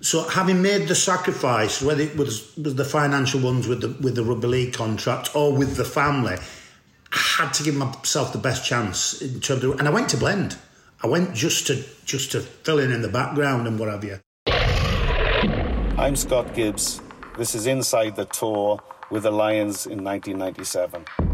So 0.00 0.22
having 0.28 0.62
made 0.62 0.86
the 0.86 0.94
sacrifice, 0.94 1.82
whether 1.82 2.02
it 2.02 2.16
was, 2.16 2.56
was 2.56 2.76
the 2.76 2.84
financial 2.84 3.40
ones 3.40 3.66
with 3.66 3.80
the 3.80 3.88
with 4.00 4.14
the 4.14 4.22
rugby 4.22 4.46
league 4.46 4.74
contract 4.74 5.34
or 5.34 5.52
with 5.52 5.76
the 5.76 5.84
family, 5.84 6.36
I 7.12 7.18
had 7.38 7.52
to 7.54 7.64
give 7.64 7.74
myself 7.74 8.32
the 8.32 8.38
best 8.38 8.64
chance 8.64 9.20
in 9.20 9.40
terms 9.40 9.64
of 9.64 9.80
and 9.80 9.88
I 9.88 9.90
went 9.90 10.08
to 10.10 10.16
blend. 10.16 10.56
I 11.02 11.08
went 11.08 11.34
just 11.34 11.66
to 11.66 11.84
just 12.04 12.30
to 12.32 12.40
fill 12.40 12.78
in 12.78 12.92
in 12.92 13.02
the 13.02 13.08
background 13.08 13.66
and 13.66 13.76
what 13.76 13.88
have 13.88 14.04
you. 14.04 14.20
I'm 15.98 16.14
Scott 16.14 16.54
Gibbs. 16.54 17.00
This 17.36 17.56
is 17.56 17.66
Inside 17.66 18.14
the 18.14 18.26
Tour 18.26 18.80
with 19.10 19.24
the 19.24 19.32
Lions 19.32 19.86
in 19.86 20.04
1997. 20.04 21.33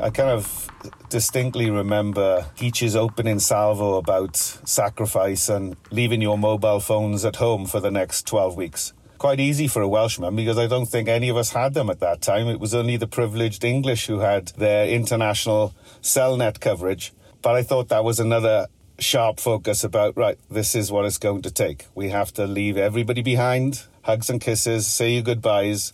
I 0.00 0.10
kind 0.10 0.30
of 0.30 0.68
distinctly 1.10 1.70
remember 1.70 2.46
Geech's 2.56 2.96
opening 2.96 3.38
salvo 3.38 3.96
about 3.96 4.36
sacrifice 4.36 5.48
and 5.48 5.76
leaving 5.90 6.22
your 6.22 6.38
mobile 6.38 6.80
phones 6.80 7.24
at 7.24 7.36
home 7.36 7.66
for 7.66 7.78
the 7.78 7.90
next 7.90 8.26
12 8.26 8.56
weeks. 8.56 8.92
Quite 9.18 9.38
easy 9.38 9.68
for 9.68 9.82
a 9.82 9.88
Welshman 9.88 10.34
because 10.34 10.58
I 10.58 10.66
don't 10.66 10.86
think 10.86 11.08
any 11.08 11.28
of 11.28 11.36
us 11.36 11.52
had 11.52 11.74
them 11.74 11.90
at 11.90 12.00
that 12.00 12.20
time. 12.20 12.48
It 12.48 12.58
was 12.58 12.74
only 12.74 12.96
the 12.96 13.06
privileged 13.06 13.62
English 13.62 14.06
who 14.06 14.20
had 14.20 14.48
their 14.58 14.88
international 14.88 15.74
Cellnet 16.00 16.58
coverage. 16.58 17.12
But 17.40 17.54
I 17.54 17.62
thought 17.62 17.88
that 17.88 18.02
was 18.02 18.18
another 18.18 18.66
sharp 18.98 19.38
focus 19.38 19.84
about, 19.84 20.16
right, 20.16 20.38
this 20.50 20.74
is 20.74 20.90
what 20.90 21.04
it's 21.04 21.18
going 21.18 21.42
to 21.42 21.50
take. 21.50 21.86
We 21.94 22.08
have 22.08 22.32
to 22.34 22.46
leave 22.46 22.76
everybody 22.76 23.22
behind, 23.22 23.84
hugs 24.02 24.30
and 24.30 24.40
kisses, 24.40 24.86
say 24.86 25.12
your 25.12 25.22
goodbyes, 25.22 25.92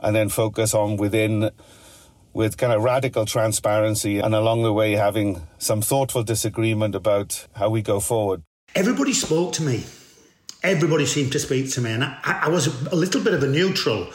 and 0.00 0.16
then 0.16 0.28
focus 0.28 0.74
on 0.74 0.96
within 0.96 1.50
with 2.34 2.56
kind 2.56 2.72
of 2.72 2.82
radical 2.82 3.24
transparency 3.24 4.18
and 4.18 4.34
along 4.34 4.64
the 4.64 4.72
way 4.72 4.92
having 4.92 5.46
some 5.56 5.80
thoughtful 5.80 6.24
disagreement 6.24 6.94
about 6.94 7.46
how 7.54 7.70
we 7.70 7.80
go 7.80 8.00
forward. 8.00 8.42
Everybody 8.74 9.12
spoke 9.12 9.52
to 9.54 9.62
me. 9.62 9.84
Everybody 10.62 11.06
seemed 11.06 11.32
to 11.32 11.38
speak 11.38 11.70
to 11.72 11.80
me, 11.80 11.92
and 11.92 12.04
I, 12.04 12.40
I 12.44 12.48
was 12.48 12.66
a 12.86 12.96
little 12.96 13.22
bit 13.22 13.34
of 13.34 13.42
a 13.42 13.46
neutral 13.46 14.08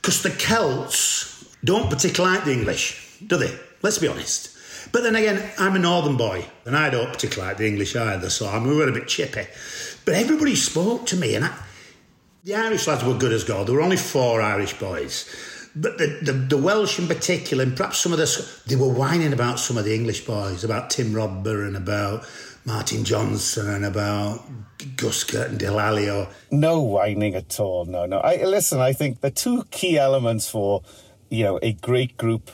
because 0.00 0.22
the 0.22 0.30
Celts 0.30 1.44
don't 1.62 1.90
particularly 1.90 2.36
like 2.36 2.44
the 2.44 2.52
English, 2.52 3.18
do 3.26 3.36
they? 3.36 3.54
Let's 3.82 3.98
be 3.98 4.08
honest. 4.08 4.56
But 4.92 5.02
then 5.02 5.14
again, 5.14 5.50
I'm 5.58 5.76
a 5.76 5.78
northern 5.78 6.16
boy, 6.16 6.46
and 6.64 6.76
I 6.76 6.90
don't 6.90 7.12
particularly 7.12 7.50
like 7.50 7.58
the 7.58 7.66
English 7.66 7.94
either, 7.94 8.30
so 8.30 8.48
I'm, 8.48 8.66
we 8.66 8.74
were 8.74 8.88
a 8.88 8.92
bit 8.92 9.08
chippy. 9.08 9.46
But 10.06 10.14
everybody 10.14 10.56
spoke 10.56 11.06
to 11.06 11.16
me, 11.16 11.34
and 11.34 11.44
I, 11.44 11.54
the 12.44 12.54
Irish 12.54 12.86
lads 12.86 13.04
were 13.04 13.14
good 13.14 13.32
as 13.32 13.44
gold. 13.44 13.68
There 13.68 13.74
were 13.74 13.82
only 13.82 13.98
four 13.98 14.40
Irish 14.40 14.78
boys. 14.78 15.28
But 15.76 15.98
the, 15.98 16.18
the, 16.22 16.32
the, 16.32 16.56
Welsh 16.56 16.98
in 16.98 17.06
particular, 17.06 17.62
and 17.62 17.76
perhaps 17.76 17.98
some 17.98 18.12
of 18.12 18.18
the, 18.18 18.60
they 18.66 18.74
were 18.74 18.92
whining 18.92 19.32
about 19.32 19.60
some 19.60 19.78
of 19.78 19.84
the 19.84 19.94
English 19.94 20.26
boys, 20.26 20.64
about 20.64 20.90
Tim 20.90 21.12
Rodber 21.12 21.66
and 21.66 21.76
about 21.76 22.26
Martin 22.64 23.04
Johnson 23.04 23.68
and 23.68 23.84
about 23.84 24.42
Gus 24.96 25.24
Curtin 25.24 25.58
Dallaglio. 25.58 26.28
No 26.50 26.80
whining 26.80 27.34
at 27.34 27.60
all. 27.60 27.84
No, 27.84 28.04
no. 28.06 28.18
I 28.18 28.44
listen. 28.44 28.80
I 28.80 28.92
think 28.92 29.20
the 29.20 29.30
two 29.30 29.64
key 29.70 29.98
elements 29.98 30.48
for 30.48 30.82
you 31.30 31.44
know 31.44 31.58
a 31.62 31.72
great 31.72 32.16
group 32.16 32.50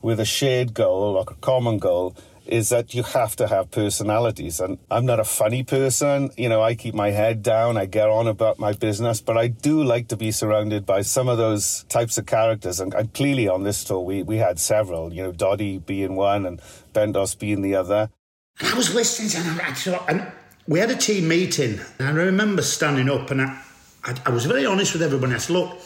with 0.00 0.20
a 0.20 0.24
shared 0.24 0.72
goal 0.72 1.16
or 1.16 1.24
a 1.28 1.34
common 1.36 1.78
goal 1.78 2.16
is 2.50 2.68
that 2.70 2.94
you 2.94 3.02
have 3.02 3.36
to 3.36 3.46
have 3.46 3.70
personalities. 3.70 4.60
And 4.60 4.78
I'm 4.90 5.06
not 5.06 5.20
a 5.20 5.24
funny 5.24 5.62
person. 5.62 6.30
You 6.36 6.48
know, 6.48 6.62
I 6.62 6.74
keep 6.74 6.94
my 6.94 7.10
head 7.10 7.42
down, 7.42 7.76
I 7.76 7.86
get 7.86 8.08
on 8.08 8.26
about 8.26 8.58
my 8.58 8.72
business, 8.72 9.20
but 9.20 9.38
I 9.38 9.46
do 9.48 9.82
like 9.82 10.08
to 10.08 10.16
be 10.16 10.32
surrounded 10.32 10.84
by 10.84 11.02
some 11.02 11.28
of 11.28 11.38
those 11.38 11.84
types 11.88 12.18
of 12.18 12.26
characters. 12.26 12.80
And, 12.80 12.92
and 12.94 13.12
clearly 13.14 13.48
on 13.48 13.62
this 13.62 13.84
tour, 13.84 14.00
we, 14.00 14.22
we 14.22 14.36
had 14.38 14.58
several, 14.58 15.12
you 15.12 15.22
know, 15.22 15.32
Doddie 15.32 15.78
being 15.78 16.16
one 16.16 16.44
and 16.44 16.60
Bentos 16.92 17.38
being 17.38 17.62
the 17.62 17.76
other. 17.76 18.10
And 18.58 18.68
I 18.68 18.76
was 18.76 18.94
listening 18.94 19.46
and 19.46 19.60
I 19.60 19.72
thought, 19.72 20.04
and 20.08 20.30
we 20.66 20.80
had 20.80 20.90
a 20.90 20.96
team 20.96 21.28
meeting. 21.28 21.80
And 21.98 22.08
I 22.08 22.10
remember 22.10 22.62
standing 22.62 23.08
up 23.08 23.30
and 23.30 23.42
I, 23.42 23.62
I, 24.04 24.16
I 24.26 24.30
was 24.30 24.46
very 24.46 24.66
honest 24.66 24.92
with 24.92 25.02
everyone. 25.02 25.32
I 25.32 25.38
said, 25.38 25.54
look, 25.54 25.78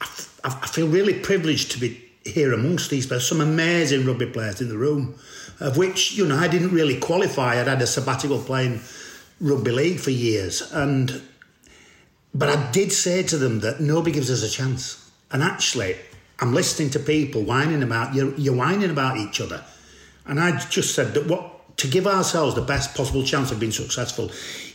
I, 0.00 0.06
I 0.44 0.66
feel 0.66 0.88
really 0.88 1.14
privileged 1.14 1.70
to 1.72 1.78
be 1.78 2.00
here 2.24 2.52
amongst 2.52 2.90
these 2.90 3.06
players, 3.06 3.28
some 3.28 3.40
amazing 3.40 4.06
rugby 4.06 4.26
players 4.26 4.60
in 4.60 4.68
the 4.68 4.78
room 4.78 5.14
of 5.60 5.76
which, 5.76 6.12
you 6.12 6.26
know, 6.26 6.36
I 6.36 6.48
didn't 6.48 6.72
really 6.72 6.98
qualify. 6.98 7.60
I'd 7.60 7.68
had 7.68 7.82
a 7.82 7.86
sabbatical 7.86 8.40
playing 8.40 8.80
rugby 9.40 9.70
league 9.70 10.00
for 10.00 10.10
years. 10.10 10.72
And 10.72 11.22
but 12.34 12.48
I 12.48 12.70
did 12.72 12.92
say 12.92 13.22
to 13.22 13.36
them 13.36 13.60
that 13.60 13.80
nobody 13.80 14.12
gives 14.12 14.30
us 14.30 14.42
a 14.42 14.50
chance. 14.50 15.10
And 15.30 15.42
actually, 15.42 15.96
I'm 16.40 16.52
listening 16.52 16.90
to 16.90 16.98
people 16.98 17.42
whining 17.42 17.82
about 17.82 18.14
you're, 18.14 18.34
you're 18.34 18.56
whining 18.56 18.90
about 18.90 19.16
each 19.16 19.40
other. 19.40 19.64
And 20.26 20.40
I 20.40 20.58
just 20.58 20.94
said 20.94 21.14
that 21.14 21.26
what 21.26 21.76
to 21.78 21.88
give 21.88 22.06
ourselves 22.06 22.54
the 22.54 22.62
best 22.62 22.96
possible 22.96 23.24
chance 23.24 23.50
of 23.50 23.60
being 23.60 23.72
successful, 23.72 24.30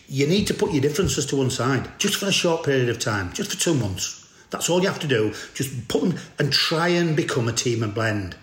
you 0.07 0.27
need 0.27 0.47
to 0.47 0.53
put 0.53 0.71
your 0.71 0.81
differences 0.81 1.25
to 1.27 1.35
one 1.35 1.49
side, 1.49 1.89
just 1.97 2.15
for 2.15 2.27
a 2.27 2.31
short 2.31 2.63
period 2.63 2.89
of 2.89 2.99
time, 2.99 3.31
just 3.33 3.51
for 3.51 3.57
two 3.57 3.73
months. 3.73 4.27
That's 4.49 4.69
all 4.69 4.81
you 4.81 4.87
have 4.87 4.99
to 4.99 5.07
do. 5.07 5.33
Just 5.53 5.87
put 5.87 6.01
them 6.01 6.19
and 6.39 6.51
try 6.51 6.89
and 6.89 7.15
become 7.15 7.47
a 7.47 7.53
team 7.53 7.83
and 7.83 7.93
blend 7.93 8.35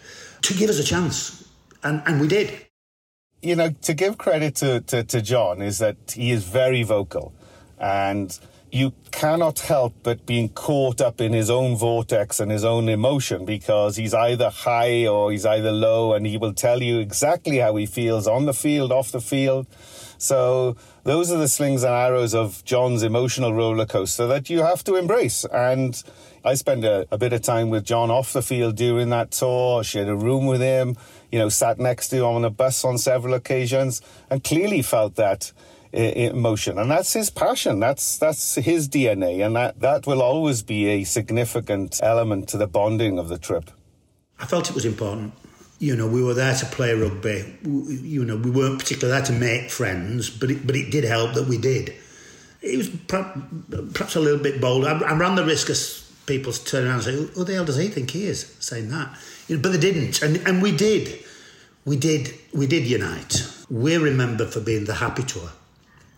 to 0.43 0.55
give 0.55 0.71
us 0.71 0.79
a 0.79 0.85
chance 0.85 1.46
and, 1.83 2.03
and 2.07 2.21
we 2.21 2.29
did. 2.29 2.67
You 3.43 3.57
know, 3.57 3.71
to 3.83 3.95
give 3.95 4.19
credit 4.19 4.57
to, 4.57 4.81
to, 4.83 5.05
to 5.05 5.23
John 5.23 5.63
is 5.63 5.79
that 5.79 5.97
he 6.13 6.31
is 6.31 6.45
very 6.45 6.83
vocal 6.83 7.35
and 7.79 8.39
you 8.71 8.93
cannot 9.11 9.61
help 9.61 9.95
but 10.03 10.27
being 10.27 10.49
caught 10.49 11.01
up 11.01 11.21
in 11.21 11.33
his 11.33 11.49
own 11.49 11.77
vortex 11.77 12.41
and 12.41 12.51
his 12.51 12.65
own 12.65 12.89
emotion 12.89 13.45
because 13.45 13.97
he's 13.97 14.13
either 14.13 14.51
high 14.51 15.07
or 15.07 15.31
he's 15.31 15.47
either 15.47 15.73
low 15.73 16.13
and 16.13 16.27
he 16.27 16.37
will 16.37 16.53
tell 16.53 16.83
you 16.83 16.99
exactly 16.99 17.59
how 17.59 17.77
he 17.77 17.87
feels 17.87 18.27
on 18.27 18.47
the 18.47 18.55
field, 18.55 18.93
off 18.93 19.13
the 19.13 19.21
field. 19.21 19.67
So 20.19 20.77
those 21.05 21.31
are 21.31 21.39
the 21.39 21.49
slings 21.49 21.83
and 21.83 21.93
arrows 21.93 22.35
of 22.35 22.65
John's 22.65 23.03
emotional 23.03 23.53
roller 23.53 23.87
coaster 23.87 24.27
that 24.27 24.51
you 24.51 24.63
have 24.63 24.83
to 24.85 24.97
embrace. 24.97 25.45
And 25.45 26.03
I 26.45 26.55
spent 26.55 26.85
a, 26.85 27.07
a, 27.11 27.19
bit 27.19 27.33
of 27.33 27.43
time 27.43 27.71
with 27.71 27.85
John 27.85 28.11
off 28.11 28.33
the 28.33 28.43
field 28.43 28.77
during 28.77 29.11
that 29.11 29.33
tour, 29.33 29.83
shared 29.83 30.09
a 30.09 30.17
room 30.17 30.47
with 30.47 30.61
him, 30.61 30.97
you 31.33 31.39
know, 31.39 31.49
sat 31.49 31.79
next 31.79 32.09
to 32.09 32.19
him 32.19 32.25
on 32.25 32.45
a 32.45 32.51
bus 32.51 32.85
on 32.85 32.99
several 32.99 33.35
occasions, 33.35 34.01
and 34.31 34.45
clearly 34.45 34.83
felt 34.83 35.17
that 35.17 35.53
uh, 35.93 35.99
emotion. 35.99 36.79
And 36.79 36.91
that's 36.91 37.13
his 37.13 37.31
passion. 37.31 37.81
That's 37.81 38.19
that's 38.19 38.57
his 38.57 38.89
DNA, 38.89 39.45
and 39.45 39.57
that 39.57 39.81
that 39.81 40.07
will 40.07 40.23
always 40.23 40.63
be 40.63 40.87
a 40.87 41.05
significant 41.05 42.01
element 42.03 42.49
to 42.51 42.59
the 42.59 42.67
bonding 42.67 43.19
of 43.19 43.29
the 43.29 43.39
trip. 43.39 43.71
I 44.39 44.47
felt 44.47 44.69
it 44.69 44.75
was 44.75 44.85
important. 44.85 45.33
You 45.79 45.95
know, 45.95 46.07
we 46.07 46.23
were 46.23 46.35
there 46.35 46.55
to 46.55 46.67
play 46.67 46.95
rugby. 46.95 47.59
You 47.63 48.25
know, 48.25 48.37
we 48.37 48.51
weren't 48.51 48.79
particularly 48.79 49.19
there 49.19 49.27
to 49.27 49.33
make 49.33 49.71
friends, 49.71 50.31
but 50.31 50.51
it, 50.51 50.67
but 50.67 50.75
it 50.75 50.91
did 50.91 51.05
help 51.05 51.35
that 51.35 51.47
we 51.47 51.59
did. 51.59 51.95
It 52.63 52.79
was 52.79 52.89
perhaps 53.09 54.17
a 54.17 54.21
little 54.21 54.43
bit 54.43 54.61
bold. 54.61 54.87
I, 54.87 54.99
I 55.01 55.17
ran 55.17 55.35
the 55.35 55.45
risk 55.45 55.69
of 55.69 55.77
people 56.27 56.53
turning 56.53 56.89
around 56.89 56.97
and 56.97 57.05
saying, 57.05 57.29
"Who 57.35 57.45
the 57.45 57.55
hell 57.55 57.65
does 57.65 57.77
he 57.77 57.89
think 57.89 58.11
he 58.11 58.25
is?" 58.25 58.57
Saying 58.59 58.89
that, 58.89 59.17
you 59.49 59.57
know, 59.57 59.63
but 59.63 59.73
they 59.73 59.79
didn't, 59.79 60.23
and 60.23 60.37
and 60.49 60.63
we 60.63 60.75
did 60.75 61.23
we 61.85 61.97
did 61.97 62.35
we 62.53 62.67
did 62.67 62.85
unite. 62.85 63.49
We're 63.71 64.01
remembered 64.01 64.53
for 64.53 64.61
being 64.61 64.85
the 64.85 64.95
happy 64.95 65.23
tour. 65.23 65.51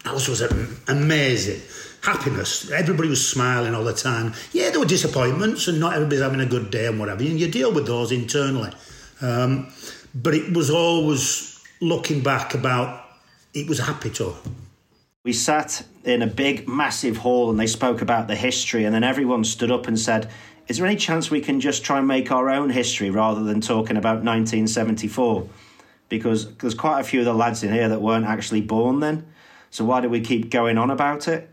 That 0.05 0.15
was 0.15 0.29
was 0.29 0.41
amazing. 0.89 1.61
Happiness. 2.01 2.71
Everybody 2.71 3.09
was 3.09 3.29
smiling 3.29 3.75
all 3.75 3.85
the 3.85 3.93
time. 3.93 4.33
Yeah, 4.53 4.71
there 4.71 4.81
were 4.81 4.87
disappointments 4.87 5.69
and 5.69 5.79
not 5.79 5.95
everybody's 5.95 6.23
having 6.23 6.41
a 6.41 6.47
good 6.47 6.71
day 6.71 6.87
and 6.87 6.99
whatever. 6.99 7.23
And 7.23 7.39
you 7.39 7.51
deal 7.51 7.73
with 7.73 7.87
those 7.87 8.13
internally. 8.13 8.71
Um, 9.21 9.73
but 10.15 10.35
it 10.35 10.55
was 10.55 10.71
always 10.71 11.61
looking 11.81 12.23
back 12.23 12.55
about 12.55 13.05
it 13.55 13.69
was 13.69 13.81
a 13.81 13.85
happy 13.85 14.11
tour. 14.11 14.37
We 15.25 15.33
sat 15.33 15.85
in 16.05 16.23
a 16.23 16.27
big, 16.27 16.69
massive 16.69 17.19
hall 17.19 17.51
and 17.51 17.59
they 17.59 17.67
spoke 17.67 18.01
about 18.03 18.29
the 18.29 18.37
history, 18.37 18.85
and 18.85 18.95
then 18.95 19.05
everyone 19.05 19.45
stood 19.45 19.71
up 19.71 19.87
and 19.87 19.99
said, 19.99 20.31
is 20.69 20.77
there 20.77 20.87
any 20.87 20.97
chance 20.97 21.31
we 21.31 21.41
can 21.41 21.61
just 21.61 21.85
try 21.85 21.99
and 21.99 22.07
make 22.07 22.31
our 22.31 22.51
own 22.51 22.71
history 22.71 23.11
rather 23.11 23.43
than 23.43 23.61
talking 23.61 23.97
about 23.97 24.23
1974? 24.23 25.49
Because 26.09 26.55
there's 26.57 26.75
quite 26.75 27.01
a 27.01 27.05
few 27.05 27.21
of 27.21 27.27
the 27.27 27.35
lads 27.35 27.63
in 27.63 27.73
here 27.73 27.89
that 27.89 28.01
weren't 28.01 28.27
actually 28.27 28.61
born 28.61 29.01
then. 29.01 29.27
So 29.71 29.85
why 29.85 30.01
do 30.01 30.09
we 30.09 30.21
keep 30.21 30.51
going 30.51 30.79
on 30.79 30.91
about 30.91 31.27
it? 31.27 31.51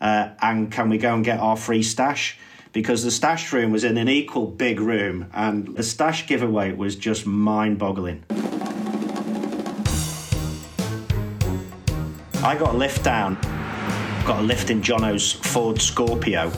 Uh, 0.00 0.30
and 0.40 0.70
can 0.70 0.88
we 0.88 0.98
go 0.98 1.14
and 1.14 1.24
get 1.24 1.40
our 1.40 1.56
free 1.56 1.82
stash? 1.82 2.38
Because 2.72 3.02
the 3.02 3.10
stash 3.10 3.52
room 3.52 3.72
was 3.72 3.84
in 3.84 3.96
an 3.96 4.08
equal 4.08 4.46
big 4.46 4.80
room, 4.80 5.26
and 5.32 5.76
the 5.76 5.82
stash 5.82 6.26
giveaway 6.26 6.72
was 6.72 6.96
just 6.96 7.26
mind 7.26 7.78
boggling. 7.78 8.24
I 12.42 12.56
got 12.58 12.74
a 12.74 12.76
lift 12.76 13.04
down, 13.04 13.34
got 14.24 14.38
a 14.38 14.42
lift 14.42 14.70
in 14.70 14.82
Jono's 14.82 15.32
Ford 15.32 15.80
Scorpio 15.80 16.52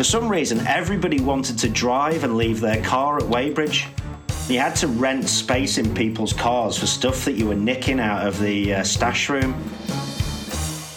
for 0.00 0.04
some 0.04 0.30
reason, 0.30 0.66
everybody 0.66 1.20
wanted 1.20 1.58
to 1.58 1.68
drive 1.68 2.24
and 2.24 2.38
leave 2.38 2.58
their 2.58 2.82
car 2.82 3.18
at 3.18 3.24
Weybridge. 3.24 3.86
You 4.48 4.58
had 4.58 4.74
to 4.76 4.86
rent 4.86 5.28
space 5.28 5.76
in 5.76 5.94
people's 5.94 6.32
cars 6.32 6.78
for 6.78 6.86
stuff 6.86 7.26
that 7.26 7.32
you 7.32 7.48
were 7.48 7.54
nicking 7.54 8.00
out 8.00 8.26
of 8.26 8.40
the 8.40 8.76
uh, 8.76 8.82
stash 8.82 9.28
room. 9.28 9.52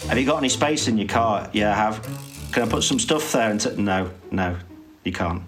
Have 0.08 0.16
you 0.16 0.24
got 0.24 0.38
any 0.38 0.48
space 0.48 0.88
in 0.88 0.96
your 0.96 1.06
car? 1.06 1.50
Yeah, 1.52 1.72
I 1.72 1.74
have. 1.74 2.23
Can 2.54 2.62
I 2.62 2.68
put 2.68 2.84
some 2.84 3.00
stuff 3.00 3.32
there? 3.32 3.50
And 3.50 3.60
t- 3.60 3.74
no, 3.74 4.08
no, 4.30 4.56
you 5.02 5.10
can't. 5.10 5.42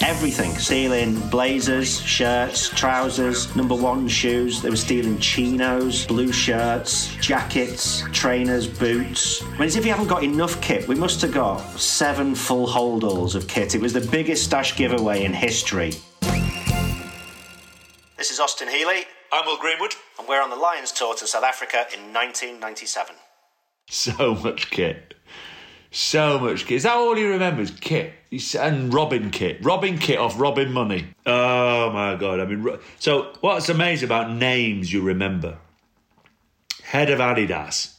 everything. 0.00 0.52
Stealing 0.52 1.20
blazers, 1.28 2.00
shirts, 2.00 2.70
trousers, 2.70 3.54
number 3.54 3.74
one 3.74 4.08
shoes. 4.08 4.62
They 4.62 4.70
were 4.70 4.76
stealing 4.76 5.18
chinos, 5.18 6.06
blue 6.06 6.32
shirts, 6.32 7.14
jackets, 7.16 8.04
trainers, 8.10 8.66
boots. 8.66 9.42
I 9.42 9.50
mean, 9.50 9.62
as 9.64 9.76
if 9.76 9.84
you 9.84 9.90
haven't 9.90 10.08
got 10.08 10.24
enough 10.24 10.58
kit, 10.62 10.88
we 10.88 10.94
must 10.94 11.20
have 11.20 11.32
got 11.32 11.58
seven 11.78 12.34
full 12.34 12.66
holdalls 12.66 13.34
of 13.34 13.46
kit. 13.46 13.74
It 13.74 13.82
was 13.82 13.92
the 13.92 14.00
biggest 14.00 14.44
stash 14.44 14.74
giveaway 14.74 15.24
in 15.24 15.34
history. 15.34 15.92
This 18.16 18.30
is 18.30 18.40
Austin 18.40 18.68
Healey. 18.68 19.04
I'm 19.30 19.44
Will 19.44 19.58
Greenwood. 19.58 19.94
And 20.18 20.26
we're 20.26 20.42
on 20.42 20.48
the 20.48 20.56
Lions 20.56 20.90
tour 20.90 21.14
to 21.16 21.26
South 21.26 21.44
Africa 21.44 21.84
in 21.92 22.14
1997. 22.14 23.14
So 23.90 24.34
much 24.36 24.70
kit. 24.70 25.12
So 25.94 26.38
much 26.38 26.64
kit. 26.64 26.78
Is 26.78 26.82
that 26.84 26.96
all 26.96 27.14
he 27.14 27.24
remembers? 27.24 27.70
Kit. 27.70 28.14
And 28.58 28.92
Robin 28.94 29.30
kit. 29.30 29.62
Robin 29.62 29.98
kit 29.98 30.18
off 30.18 30.40
Robin 30.40 30.72
Money. 30.72 31.06
Oh 31.26 31.90
my 31.92 32.16
God. 32.16 32.40
I 32.40 32.46
mean, 32.46 32.78
so 32.98 33.34
what's 33.42 33.68
amazing 33.68 34.08
about 34.08 34.32
names 34.32 34.90
you 34.90 35.02
remember? 35.02 35.58
Head 36.82 37.10
of 37.10 37.18
Adidas. 37.18 37.94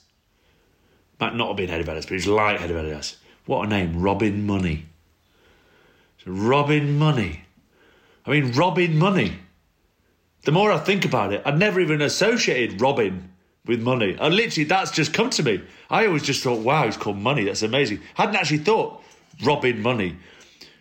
Might 1.19 1.35
not 1.35 1.49
have 1.49 1.57
been 1.57 1.69
head 1.69 1.81
of 1.81 1.87
Adidas, 1.87 2.01
but 2.01 2.13
he's 2.13 2.25
like 2.25 2.59
head 2.59 2.71
of 2.71 2.77
Adidas. 2.77 3.15
What 3.45 3.67
a 3.67 3.69
name. 3.69 4.01
Robin 4.01 4.47
Money. 4.47 4.87
So 6.25 6.31
Robin 6.31 6.97
Money. 6.97 7.43
I 8.25 8.31
mean, 8.31 8.53
Robin 8.53 8.97
Money. 8.97 9.37
The 10.45 10.51
more 10.51 10.71
I 10.71 10.79
think 10.79 11.05
about 11.05 11.31
it, 11.31 11.43
I'd 11.45 11.59
never 11.59 11.79
even 11.79 12.01
associated 12.01 12.81
Robin 12.81 13.32
with 13.65 13.81
money. 13.81 14.15
And 14.19 14.35
literally, 14.35 14.65
that's 14.65 14.91
just 14.91 15.13
come 15.13 15.29
to 15.31 15.43
me. 15.43 15.61
I 15.89 16.05
always 16.07 16.23
just 16.23 16.43
thought, 16.43 16.59
wow, 16.59 16.85
it's 16.85 16.97
called 16.97 17.17
money. 17.17 17.45
That's 17.45 17.61
amazing. 17.61 18.01
Hadn't 18.15 18.35
actually 18.35 18.59
thought 18.59 19.01
Robin 19.43 19.81
Money. 19.81 20.17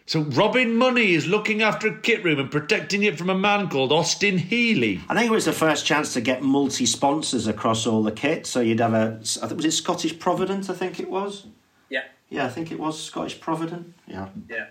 So 0.07 0.23
Robin 0.23 0.77
Money 0.77 1.15
is 1.15 1.27
looking 1.27 1.63
after 1.63 1.87
a 1.87 2.01
kit 2.01 2.25
room 2.25 2.41
and 2.41 2.51
protecting 2.51 3.05
it 3.05 3.17
from 3.17 3.31
a 3.31 3.37
man 3.37 3.69
called 3.69 3.93
Austin 3.93 4.37
Healey. 4.37 5.01
I 5.09 5.15
think 5.15 5.31
it 5.31 5.35
was 5.35 5.45
the 5.45 5.53
first 5.53 5.87
chance 5.87 6.13
to 6.15 6.21
get 6.21 6.43
multi-sponsors 6.43 7.47
across 7.47 7.87
all 7.87 8.03
the 8.03 8.13
kit. 8.13 8.47
So 8.47 8.61
you'd 8.61 8.81
have 8.81 8.95
a, 8.95 9.21
I 9.43 9.47
think 9.47 9.57
was 9.57 9.65
it 9.65 9.73
Scottish 9.73 10.19
Provident? 10.19 10.69
I 10.69 10.75
think 10.75 10.99
it 10.99 11.09
was. 11.09 11.47
Yeah. 11.89 12.03
Yeah, 12.29 12.47
I 12.47 12.49
think 12.49 12.73
it 12.73 12.81
was 12.81 13.01
Scottish 13.01 13.41
Provident. 13.41 13.95
Yeah. 14.09 14.29
Yeah. 14.51 14.67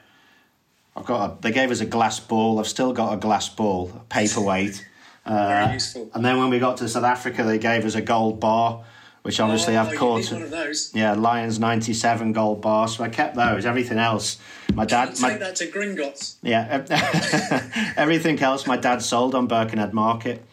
I've 0.98 1.06
got. 1.06 1.32
A, 1.32 1.42
they 1.42 1.52
gave 1.52 1.72
us 1.72 1.80
a 1.80 1.86
glass 1.86 2.20
ball. 2.20 2.60
I've 2.60 2.68
still 2.68 2.92
got 2.92 3.14
a 3.14 3.18
glass 3.18 3.48
ball, 3.48 3.92
a 3.96 4.00
paperweight. 4.14 4.86
Uh, 5.26 5.70
useful. 5.74 6.10
And 6.14 6.26
then 6.26 6.40
when 6.40 6.50
we 6.50 6.60
got 6.60 6.78
to 6.78 6.90
South 6.90 7.04
Africa, 7.04 7.44
they 7.44 7.60
gave 7.60 7.86
us 7.86 7.96
a 7.96 8.02
gold 8.02 8.40
bar, 8.40 8.84
which 9.22 9.40
obviously 9.40 9.78
oh, 9.78 9.84
I've 9.84 9.96
caught. 9.96 10.32
One 10.32 10.42
of 10.42 10.50
those. 10.50 10.92
Yeah, 10.94 11.14
Lions 11.14 11.60
'97 11.60 12.34
gold 12.34 12.62
bar. 12.62 12.88
So 12.88 13.04
I 13.04 13.10
kept 13.10 13.36
those. 13.36 13.66
Everything 13.66 14.00
else, 14.00 14.40
my 14.74 14.86
dad. 14.86 15.16
Take 15.16 15.22
my, 15.22 15.38
that 15.38 15.56
to 15.58 15.68
Gringotts. 15.68 16.36
Yeah, 16.42 17.94
everything 17.98 18.40
else 18.42 18.66
my 18.66 18.78
dad 18.78 19.02
sold 19.02 19.36
on 19.36 19.48
Birkenhead 19.48 19.94
Market. 19.94 20.44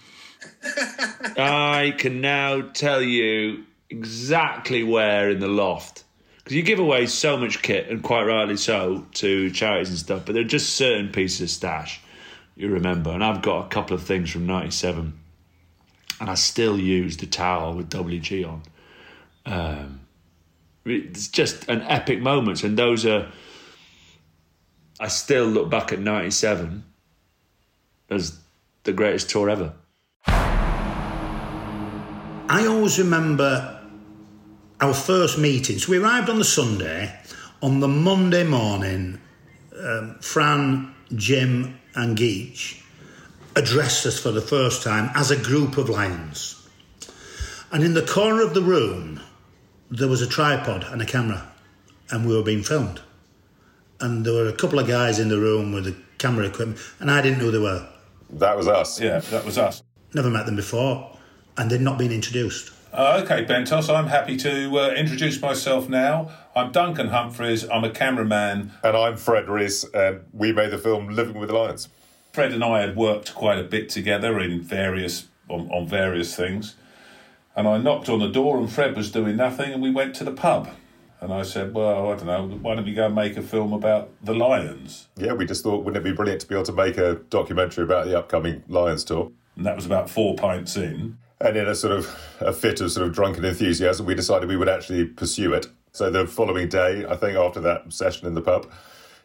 I 1.37 1.95
can 1.97 2.21
now 2.21 2.61
tell 2.61 3.01
you 3.01 3.65
exactly 3.91 4.83
where 4.83 5.31
in 5.31 5.41
the 5.41 5.49
loft 5.49 6.05
because 6.49 6.57
you 6.57 6.63
give 6.63 6.79
away 6.79 7.05
so 7.05 7.37
much 7.37 7.61
kit, 7.61 7.89
and 7.91 8.03
quite 8.03 8.23
rightly 8.23 8.57
so, 8.57 9.05
to 9.13 9.51
charities 9.51 9.91
and 9.91 9.99
stuff. 9.99 10.23
But 10.25 10.33
there 10.33 10.43
are 10.43 10.49
just 10.49 10.77
certain 10.77 11.11
pieces 11.11 11.43
of 11.43 11.51
stash 11.51 12.01
you 12.59 12.69
remember, 12.69 13.11
and 13.11 13.23
I've 13.23 13.41
got 13.41 13.67
a 13.67 13.69
couple 13.69 13.95
of 13.95 14.03
things 14.03 14.31
from 14.31 14.45
'97, 14.45 15.17
and 16.21 16.29
I 16.29 16.35
still 16.35 16.79
use 16.79 17.17
the 17.17 17.27
towel 17.27 17.75
with 17.75 17.89
WG 17.89 18.45
on. 18.45 18.63
Um, 19.47 20.01
it's 20.85 21.29
just 21.29 21.69
an 21.69 21.83
epic 21.83 22.21
moment, 22.21 22.65
and 22.65 22.77
those 22.77 23.07
are. 23.07 23.31
I 24.99 25.07
still 25.07 25.45
look 25.45 25.71
back 25.71 25.93
at 25.93 26.01
'97 26.01 26.83
as 28.11 28.41
the 28.83 28.93
greatest 28.93 29.31
tour 29.31 29.49
ever. 29.49 29.73
I 32.51 32.67
always 32.67 32.99
remember 32.99 33.79
our 34.81 34.95
first 34.95 35.39
meeting. 35.39 35.79
So 35.79 35.93
we 35.93 35.99
arrived 35.99 36.29
on 36.29 36.39
the 36.39 36.45
Sunday. 36.45 37.15
On 37.61 37.81
the 37.81 37.89
Monday 37.89 38.45
morning, 38.45 39.21
um, 39.81 40.19
Fran, 40.21 40.95
Jim, 41.15 41.78
and 41.99 42.17
Geech 42.17 42.81
addressed 43.57 44.07
us 44.07 44.19
for 44.21 44.31
the 44.31 44.41
first 44.41 44.85
time 44.85 45.11
as 45.17 45.33
a 45.33 45.37
group 45.37 45.77
of 45.77 45.89
lions. 45.89 46.55
And 47.73 47.83
in 47.83 47.95
the 47.95 48.07
corner 48.07 48.41
of 48.41 48.55
the 48.55 48.63
room, 48.63 49.21
there 49.91 50.07
was 50.07 50.23
a 50.23 50.27
tripod 50.27 50.85
and 50.85 51.03
a 51.03 51.05
camera, 51.05 51.51
and 52.11 52.25
we 52.25 52.37
were 52.37 52.45
being 52.45 52.63
filmed. 52.63 53.01
And 54.01 54.25
there 54.25 54.33
were 54.33 54.49
a 54.49 54.53
couple 54.53 54.79
of 54.79 54.87
guys 54.87 55.19
in 55.19 55.29
the 55.29 55.41
room 55.41 55.73
with 55.73 55.85
the 55.87 55.97
camera 56.19 56.47
equipment, 56.47 56.79
and 57.01 57.11
I 57.11 57.21
didn't 57.21 57.39
know 57.39 57.47
who 57.47 57.51
they 57.51 57.59
were. 57.59 57.89
That 58.31 58.57
was 58.57 58.69
us. 58.69 59.01
Yeah, 59.01 59.19
that 59.19 59.45
was 59.45 59.59
us. 59.59 59.83
Never 60.15 60.31
met 60.31 60.47
them 60.47 60.55
before, 60.55 61.19
and 61.57 61.69
they'd 61.69 61.81
not 61.81 61.99
been 61.99 62.13
introduced. 62.13 62.73
Uh, 62.91 63.21
okay, 63.23 63.45
Bentos, 63.45 63.95
I'm 63.95 64.07
happy 64.07 64.37
to 64.39 64.79
uh, 64.79 64.91
introduce 64.97 65.43
myself 65.43 65.91
now. 65.91 66.31
I'm 66.57 66.73
Duncan 66.73 67.09
Humphreys, 67.09 67.69
I'm 67.69 67.85
a 67.85 67.91
cameraman. 67.91 68.73
And 68.83 68.97
I'm 68.97 69.19
Fred 69.19 69.47
Rees, 69.47 69.85
and 69.93 70.23
we 70.33 70.53
made 70.53 70.71
the 70.71 70.79
film 70.79 71.11
Living 71.11 71.39
with 71.39 71.51
the 71.51 71.55
Lions. 71.55 71.91
Fred 72.33 72.53
and 72.53 72.65
I 72.65 72.81
had 72.81 72.97
worked 72.97 73.35
quite 73.35 73.59
a 73.59 73.63
bit 73.63 73.91
together 73.91 74.41
in 74.41 74.63
various 74.63 75.27
on, 75.49 75.71
on 75.71 75.87
various 75.87 76.35
things. 76.35 76.77
And 77.55 77.69
I 77.69 77.77
knocked 77.77 78.09
on 78.09 78.21
the 78.21 78.29
door, 78.29 78.57
and 78.57 78.73
Fred 78.73 78.97
was 78.97 79.11
doing 79.11 79.37
nothing, 79.37 79.71
and 79.71 79.83
we 79.83 79.91
went 79.91 80.15
to 80.17 80.25
the 80.25 80.33
pub. 80.33 80.71
And 81.21 81.31
I 81.31 81.43
said, 81.43 81.75
Well, 81.75 82.11
I 82.11 82.17
don't 82.17 82.27
know, 82.27 82.59
why 82.63 82.75
don't 82.75 82.87
we 82.87 82.95
go 82.95 83.07
and 83.07 83.15
make 83.15 83.37
a 83.37 83.43
film 83.43 83.75
about 83.75 84.09
the 84.25 84.33
Lions? 84.35 85.09
Yeah, 85.17 85.35
we 85.35 85.45
just 85.45 85.63
thought, 85.63 85.85
wouldn't 85.85 86.03
it 86.07 86.09
be 86.09 86.17
brilliant 86.17 86.41
to 86.41 86.47
be 86.47 86.55
able 86.55 86.65
to 86.65 86.73
make 86.73 86.97
a 86.97 87.17
documentary 87.29 87.85
about 87.85 88.07
the 88.07 88.19
upcoming 88.19 88.63
Lions 88.67 89.05
tour? 89.05 89.31
And 89.57 89.67
that 89.67 89.77
was 89.77 89.85
about 89.85 90.09
four 90.09 90.37
pints 90.37 90.77
in. 90.77 91.19
And 91.41 91.57
in 91.57 91.69
a 91.69 91.75
sort 91.75 91.93
of 91.93 92.19
a 92.41 92.53
fit 92.53 92.81
of 92.81 92.91
sort 92.91 93.07
of 93.07 93.15
drunken 93.15 93.45
enthusiasm, 93.45 94.07
we 94.07 94.15
decided 94.15 94.49
we 94.49 94.57
would 94.57 94.69
actually 94.69 95.05
pursue 95.05 95.55
it. 95.55 95.69
So 95.93 96.11
the 96.11 96.27
following 96.27 96.69
day, 96.69 97.07
I 97.09 97.17
think 97.17 97.37
after 97.37 97.61
that 97.61 97.93
session 97.93 98.27
in 98.27 98.35
the 98.35 98.41
pub, 98.41 98.71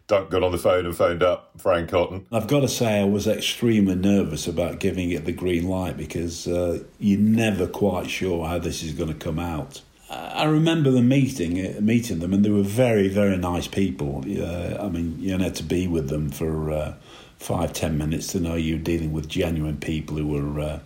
Dunk 0.08 0.30
got 0.30 0.43
on 0.43 0.52
the 0.52 0.58
phone 0.58 0.86
and 0.86 0.95
phoned 0.95 1.23
up 1.23 1.52
Fran 1.58 1.88
Cotton. 1.88 2.28
I've 2.32 2.47
got 2.47 2.60
to 2.60 2.67
say, 2.67 2.99
I 2.99 3.06
was 3.06 3.26
extremely 3.26 3.95
nervous 3.95 4.47
about 4.47 4.80
giving 4.80 5.12
it 5.12 5.26
the 5.26 5.32
green 5.32 5.67
light 5.67 5.95
because 5.97 6.47
uh, 6.47 6.84
you're 6.99 7.19
never 7.19 7.67
quite 7.67 8.10
sure 8.10 8.45
how 8.45 8.60
this 8.60 8.84
is 8.84 8.91
going 8.91 9.10
to 9.10 9.15
come 9.15 9.39
out. 9.39 9.82
I 10.10 10.43
remember 10.43 10.91
the 10.91 11.02
meeting, 11.02 11.58
uh, 11.58 11.80
meeting 11.82 12.19
them, 12.19 12.34
and 12.34 12.45
they 12.45 12.49
were 12.49 12.62
very, 12.62 13.08
very 13.08 13.38
nice 13.38 13.67
people. 13.67 14.23
Uh, 14.28 14.78
I 14.80 14.89
mean, 14.89 15.17
you 15.19 15.36
had 15.38 15.56
to 15.56 15.63
be 15.63 15.88
with 15.88 16.10
them 16.10 16.30
for 16.30 16.69
uh, 16.69 16.93
five, 17.39 17.73
ten 17.73 17.97
minutes 17.97 18.28
to 18.34 18.39
know 18.39 18.56
you're 18.56 18.78
dealing 18.78 19.12
with 19.12 19.28
genuine 19.28 19.78
people 19.78 20.17
who 20.17 20.28
were 20.28 20.60
uh, 20.60 20.80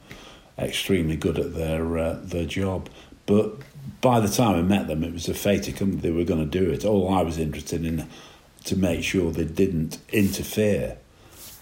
extremely 0.57 1.15
good 1.15 1.37
at 1.39 1.53
their 1.55 1.97
uh, 1.97 2.19
their 2.21 2.45
job. 2.45 2.89
But 3.25 3.57
by 4.01 4.19
the 4.19 4.27
time 4.27 4.55
I 4.55 4.61
met 4.61 4.87
them, 4.87 5.03
it 5.03 5.13
was 5.13 5.27
a 5.27 5.33
fait 5.33 5.67
accompli. 5.67 5.99
They 5.99 6.11
were 6.11 6.23
going 6.23 6.49
to 6.49 6.59
do 6.59 6.69
it. 6.69 6.85
All 6.85 7.13
I 7.13 7.21
was 7.21 7.37
interested 7.37 7.85
in 7.85 8.07
to 8.65 8.75
make 8.75 9.03
sure 9.03 9.31
they 9.31 9.45
didn't 9.45 9.97
interfere, 10.11 10.97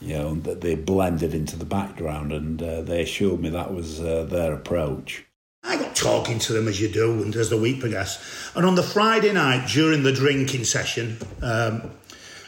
you 0.02 0.14
know, 0.14 0.36
that 0.36 0.62
they 0.62 0.76
blended 0.76 1.34
into 1.34 1.56
the 1.56 1.66
background, 1.66 2.32
and 2.32 2.62
uh, 2.62 2.82
they 2.82 3.02
assured 3.02 3.42
me 3.42 3.50
that 3.50 3.74
was 3.74 4.02
uh, 4.02 4.24
their 4.24 4.54
approach. 4.54 5.26
I 5.64 5.78
got 5.78 5.96
talking 5.96 6.38
to 6.40 6.54
them 6.54 6.68
as 6.68 6.80
you 6.80 6.90
do, 6.90 7.24
and 7.24 7.36
as 7.36 7.50
the 7.50 7.58
week 7.58 7.80
progressed. 7.80 8.22
And 8.56 8.66
on 8.66 8.76
the 8.76 8.84
Friday 8.84 9.34
night 9.34 9.68
during 9.68 10.04
the 10.04 10.14
drinking 10.14 10.66
session, 10.66 11.18
um, 11.42 11.90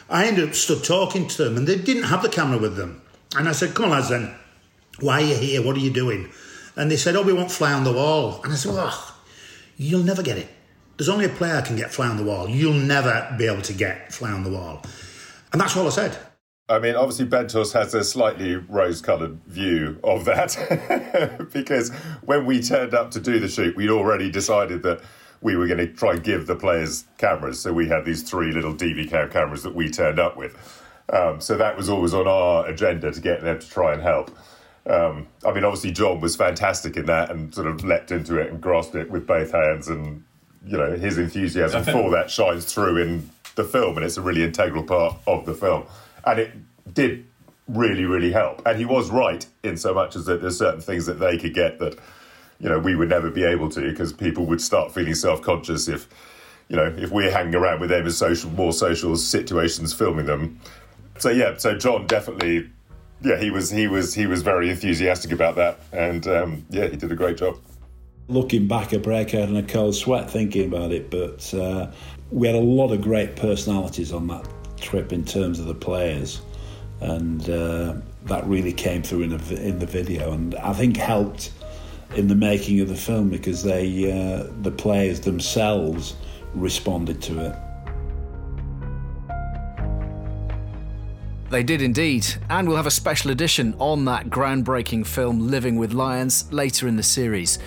I 0.08 0.26
ended 0.26 0.48
up 0.48 0.54
stood 0.54 0.84
talking 0.84 1.26
to 1.28 1.44
them, 1.44 1.56
and 1.56 1.66
they 1.66 1.76
didn't 1.76 2.04
have 2.04 2.22
the 2.22 2.28
camera 2.28 2.58
with 2.58 2.76
them. 2.76 3.02
And 3.36 3.48
I 3.48 3.52
said, 3.52 3.74
"Come 3.74 3.86
on, 3.86 3.90
lads, 3.90 4.08
then. 4.08 4.34
Why 5.00 5.22
are 5.22 5.24
you 5.24 5.34
here? 5.34 5.62
What 5.62 5.76
are 5.76 5.80
you 5.80 5.90
doing?" 5.90 6.30
And 6.76 6.90
they 6.90 6.96
said, 6.96 7.16
"Oh, 7.16 7.22
we 7.22 7.32
want 7.32 7.50
fly 7.50 7.72
on 7.72 7.84
the 7.84 7.92
wall." 7.92 8.40
And 8.44 8.52
I 8.52 8.56
said, 8.56 8.72
"Oh, 8.74 9.16
you'll 9.76 10.04
never 10.04 10.22
get 10.22 10.38
it. 10.38 10.48
There's 10.96 11.08
only 11.08 11.24
a 11.24 11.30
player 11.30 11.62
can 11.62 11.76
get 11.76 11.92
fly 11.92 12.08
on 12.08 12.16
the 12.16 12.24
wall. 12.24 12.48
You'll 12.48 12.74
never 12.74 13.34
be 13.38 13.46
able 13.46 13.62
to 13.62 13.72
get 13.72 14.12
fly 14.12 14.30
on 14.30 14.44
the 14.44 14.50
wall." 14.50 14.82
And 15.52 15.60
that's 15.60 15.76
all 15.76 15.86
I 15.86 15.90
said. 15.90 16.16
I 16.70 16.78
mean, 16.78 16.96
obviously, 16.96 17.24
Bentos 17.24 17.72
has 17.72 17.94
a 17.94 18.04
slightly 18.04 18.56
rose 18.56 19.00
coloured 19.00 19.42
view 19.46 19.98
of 20.04 20.26
that 20.26 21.48
because 21.52 21.90
when 22.22 22.44
we 22.44 22.60
turned 22.60 22.92
up 22.92 23.10
to 23.12 23.20
do 23.20 23.40
the 23.40 23.48
shoot, 23.48 23.74
we'd 23.74 23.88
already 23.88 24.30
decided 24.30 24.82
that 24.82 25.00
we 25.40 25.56
were 25.56 25.66
going 25.66 25.78
to 25.78 25.86
try 25.86 26.12
and 26.12 26.22
give 26.22 26.46
the 26.46 26.56
players 26.56 27.04
cameras. 27.16 27.58
So 27.60 27.72
we 27.72 27.88
had 27.88 28.04
these 28.04 28.22
three 28.22 28.52
little 28.52 28.74
DV 28.74 29.08
cam 29.08 29.30
cameras 29.30 29.62
that 29.62 29.74
we 29.74 29.88
turned 29.88 30.18
up 30.18 30.36
with. 30.36 30.84
Um, 31.10 31.40
so 31.40 31.56
that 31.56 31.74
was 31.74 31.88
always 31.88 32.12
on 32.12 32.28
our 32.28 32.66
agenda 32.66 33.12
to 33.12 33.20
get 33.20 33.42
them 33.42 33.58
to 33.58 33.70
try 33.70 33.94
and 33.94 34.02
help. 34.02 34.36
Um, 34.88 35.26
I 35.46 35.52
mean, 35.52 35.64
obviously, 35.64 35.92
John 35.92 36.20
was 36.20 36.34
fantastic 36.36 36.96
in 36.96 37.06
that 37.06 37.30
and 37.30 37.54
sort 37.54 37.66
of 37.66 37.84
leapt 37.84 38.10
into 38.10 38.38
it 38.38 38.50
and 38.50 38.60
grasped 38.60 38.94
it 38.94 39.10
with 39.10 39.26
both 39.26 39.52
hands. 39.52 39.88
And, 39.88 40.24
you 40.66 40.78
know, 40.78 40.96
his 40.96 41.18
enthusiasm 41.18 41.84
for 41.84 42.10
that 42.12 42.30
shines 42.30 42.72
through 42.72 42.96
in 42.98 43.30
the 43.54 43.64
film, 43.64 43.96
and 43.96 44.06
it's 44.06 44.16
a 44.16 44.22
really 44.22 44.42
integral 44.42 44.82
part 44.82 45.16
of 45.26 45.44
the 45.44 45.54
film 45.54 45.84
and 46.28 46.38
it 46.38 46.50
did 46.94 47.26
really, 47.66 48.04
really 48.04 48.32
help. 48.32 48.62
And 48.66 48.78
he 48.78 48.84
was 48.84 49.10
right 49.10 49.44
in 49.62 49.76
so 49.76 49.94
much 49.94 50.16
as 50.16 50.26
that 50.26 50.40
there's 50.40 50.58
certain 50.58 50.80
things 50.80 51.06
that 51.06 51.18
they 51.18 51.38
could 51.38 51.54
get 51.54 51.78
that 51.78 51.98
you 52.60 52.68
know 52.68 52.78
we 52.78 52.96
would 52.96 53.08
never 53.08 53.30
be 53.30 53.44
able 53.44 53.68
to 53.70 53.80
because 53.88 54.12
people 54.12 54.44
would 54.46 54.60
start 54.60 54.92
feeling 54.92 55.14
self-conscious 55.14 55.86
if 55.86 56.08
you 56.68 56.76
know 56.76 56.92
if 56.98 57.10
we're 57.10 57.30
hanging 57.30 57.54
around 57.54 57.80
with 57.80 57.90
them 57.90 58.04
in 58.04 58.10
social 58.10 58.50
more 58.50 58.72
social 58.72 59.14
situations 59.16 59.94
filming 59.94 60.26
them 60.26 60.58
So 61.18 61.30
yeah, 61.30 61.56
so 61.56 61.76
John 61.76 62.06
definitely, 62.06 62.70
yeah, 63.22 63.38
he 63.38 63.50
was 63.50 63.70
he 63.70 63.86
was 63.86 64.14
he 64.14 64.26
was 64.26 64.42
very 64.42 64.70
enthusiastic 64.70 65.32
about 65.32 65.56
that, 65.56 65.80
and 65.92 66.26
um, 66.28 66.64
yeah, 66.70 66.86
he 66.86 66.96
did 66.96 67.10
a 67.10 67.16
great 67.16 67.36
job. 67.36 67.58
Looking 68.28 68.68
back, 68.68 68.92
I 68.92 68.98
break 68.98 69.34
out 69.34 69.48
in 69.48 69.56
a 69.56 69.62
cold 69.62 69.94
sweat 69.94 70.30
thinking 70.30 70.68
about 70.68 70.92
it, 70.92 71.10
but 71.10 71.52
uh, 71.54 71.90
we 72.30 72.46
had 72.46 72.56
a 72.56 72.60
lot 72.60 72.92
of 72.92 73.00
great 73.00 73.36
personalities 73.36 74.12
on 74.12 74.26
that 74.28 74.46
trip 74.76 75.12
in 75.12 75.24
terms 75.24 75.58
of 75.58 75.66
the 75.66 75.74
players, 75.74 76.40
and 77.00 77.48
uh, 77.48 77.94
that 78.24 78.46
really 78.46 78.72
came 78.72 79.02
through 79.02 79.22
in 79.22 79.36
the 79.36 79.66
in 79.66 79.78
the 79.78 79.86
video, 79.86 80.32
and 80.32 80.54
I 80.56 80.72
think 80.72 80.96
helped 80.96 81.52
in 82.14 82.28
the 82.28 82.34
making 82.34 82.80
of 82.80 82.88
the 82.88 82.96
film 82.96 83.30
because 83.30 83.62
they 83.62 84.10
uh, 84.10 84.50
the 84.62 84.70
players 84.70 85.20
themselves 85.20 86.14
responded 86.54 87.20
to 87.22 87.46
it. 87.46 87.56
They 91.50 91.62
did 91.62 91.80
indeed, 91.80 92.26
and 92.50 92.68
we'll 92.68 92.76
have 92.76 92.86
a 92.86 92.90
special 92.90 93.30
edition 93.30 93.74
on 93.78 94.04
that 94.04 94.28
groundbreaking 94.28 95.06
film 95.06 95.48
Living 95.48 95.76
with 95.76 95.94
Lions 95.94 96.52
later 96.52 96.86
in 96.86 96.96
the 96.96 97.02
series. 97.02 97.58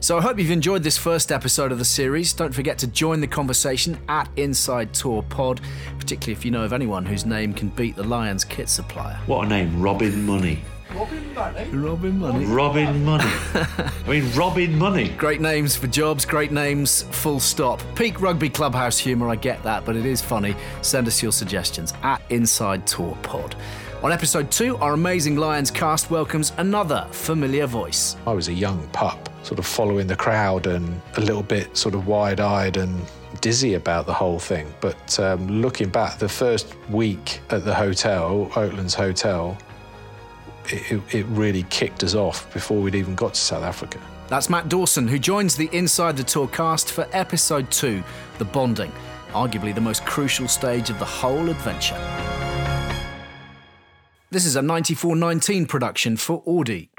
So 0.00 0.18
I 0.18 0.20
hope 0.20 0.38
you've 0.38 0.50
enjoyed 0.50 0.82
this 0.82 0.98
first 0.98 1.32
episode 1.32 1.72
of 1.72 1.78
the 1.78 1.84
series. 1.86 2.34
Don't 2.34 2.54
forget 2.54 2.76
to 2.78 2.86
join 2.86 3.22
the 3.22 3.26
conversation 3.26 3.98
at 4.10 4.28
Inside 4.36 4.92
Tour 4.92 5.22
Pod, 5.22 5.62
particularly 5.98 6.32
if 6.32 6.44
you 6.44 6.50
know 6.50 6.64
of 6.64 6.74
anyone 6.74 7.06
whose 7.06 7.24
name 7.24 7.54
can 7.54 7.68
beat 7.70 7.96
the 7.96 8.02
Lions 8.02 8.44
kit 8.44 8.68
supplier. 8.68 9.18
What 9.24 9.46
a 9.46 9.48
name, 9.48 9.80
Robin 9.80 10.26
Money. 10.26 10.62
Robin 10.94 11.34
Money. 11.34 11.64
Robin 11.70 12.18
Money. 12.18 12.44
Robin 12.46 13.04
Money. 13.04 13.24
I 13.54 13.92
mean, 14.08 14.32
Robin 14.34 14.76
Money. 14.76 15.10
Great 15.10 15.40
names 15.40 15.76
for 15.76 15.86
jobs, 15.86 16.24
great 16.24 16.50
names, 16.50 17.02
full 17.02 17.38
stop. 17.38 17.80
Peak 17.94 18.20
rugby 18.20 18.50
clubhouse 18.50 18.98
humour, 18.98 19.28
I 19.28 19.36
get 19.36 19.62
that, 19.62 19.84
but 19.84 19.96
it 19.96 20.04
is 20.04 20.20
funny. 20.20 20.56
Send 20.82 21.06
us 21.06 21.22
your 21.22 21.32
suggestions 21.32 21.94
at 22.02 22.20
Inside 22.30 22.86
Tour 22.86 23.16
Pod. 23.22 23.54
On 24.02 24.10
episode 24.10 24.50
two, 24.50 24.76
our 24.78 24.94
amazing 24.94 25.36
Lions 25.36 25.70
cast 25.70 26.10
welcomes 26.10 26.52
another 26.56 27.06
familiar 27.12 27.66
voice. 27.66 28.16
I 28.26 28.32
was 28.32 28.48
a 28.48 28.52
young 28.52 28.86
pup, 28.88 29.28
sort 29.42 29.58
of 29.58 29.66
following 29.66 30.06
the 30.06 30.16
crowd 30.16 30.66
and 30.66 31.00
a 31.16 31.20
little 31.20 31.42
bit 31.42 31.76
sort 31.76 31.94
of 31.94 32.06
wide 32.06 32.40
eyed 32.40 32.76
and 32.78 33.00
dizzy 33.40 33.74
about 33.74 34.06
the 34.06 34.12
whole 34.14 34.38
thing. 34.38 34.72
But 34.80 35.20
um, 35.20 35.60
looking 35.62 35.88
back, 35.88 36.18
the 36.18 36.28
first 36.28 36.74
week 36.88 37.40
at 37.50 37.64
the 37.64 37.74
hotel, 37.74 38.50
Oatlands 38.54 38.94
Hotel, 38.94 39.56
it, 40.72 41.02
it 41.14 41.26
really 41.26 41.64
kicked 41.64 42.02
us 42.02 42.14
off 42.14 42.52
before 42.52 42.80
we'd 42.80 42.94
even 42.94 43.14
got 43.14 43.34
to 43.34 43.40
South 43.40 43.62
Africa. 43.62 44.00
That's 44.28 44.48
Matt 44.48 44.68
Dawson, 44.68 45.08
who 45.08 45.18
joins 45.18 45.56
the 45.56 45.68
Inside 45.72 46.16
the 46.16 46.22
Tour 46.22 46.46
cast 46.48 46.92
for 46.92 47.08
episode 47.12 47.70
two, 47.70 48.02
The 48.38 48.44
Bonding, 48.44 48.92
arguably 49.32 49.74
the 49.74 49.80
most 49.80 50.04
crucial 50.04 50.46
stage 50.46 50.88
of 50.90 50.98
the 50.98 51.04
whole 51.04 51.50
adventure. 51.50 51.98
This 54.30 54.46
is 54.46 54.54
a 54.54 54.62
9419 54.62 55.66
production 55.66 56.16
for 56.16 56.42
Audi. 56.46 56.90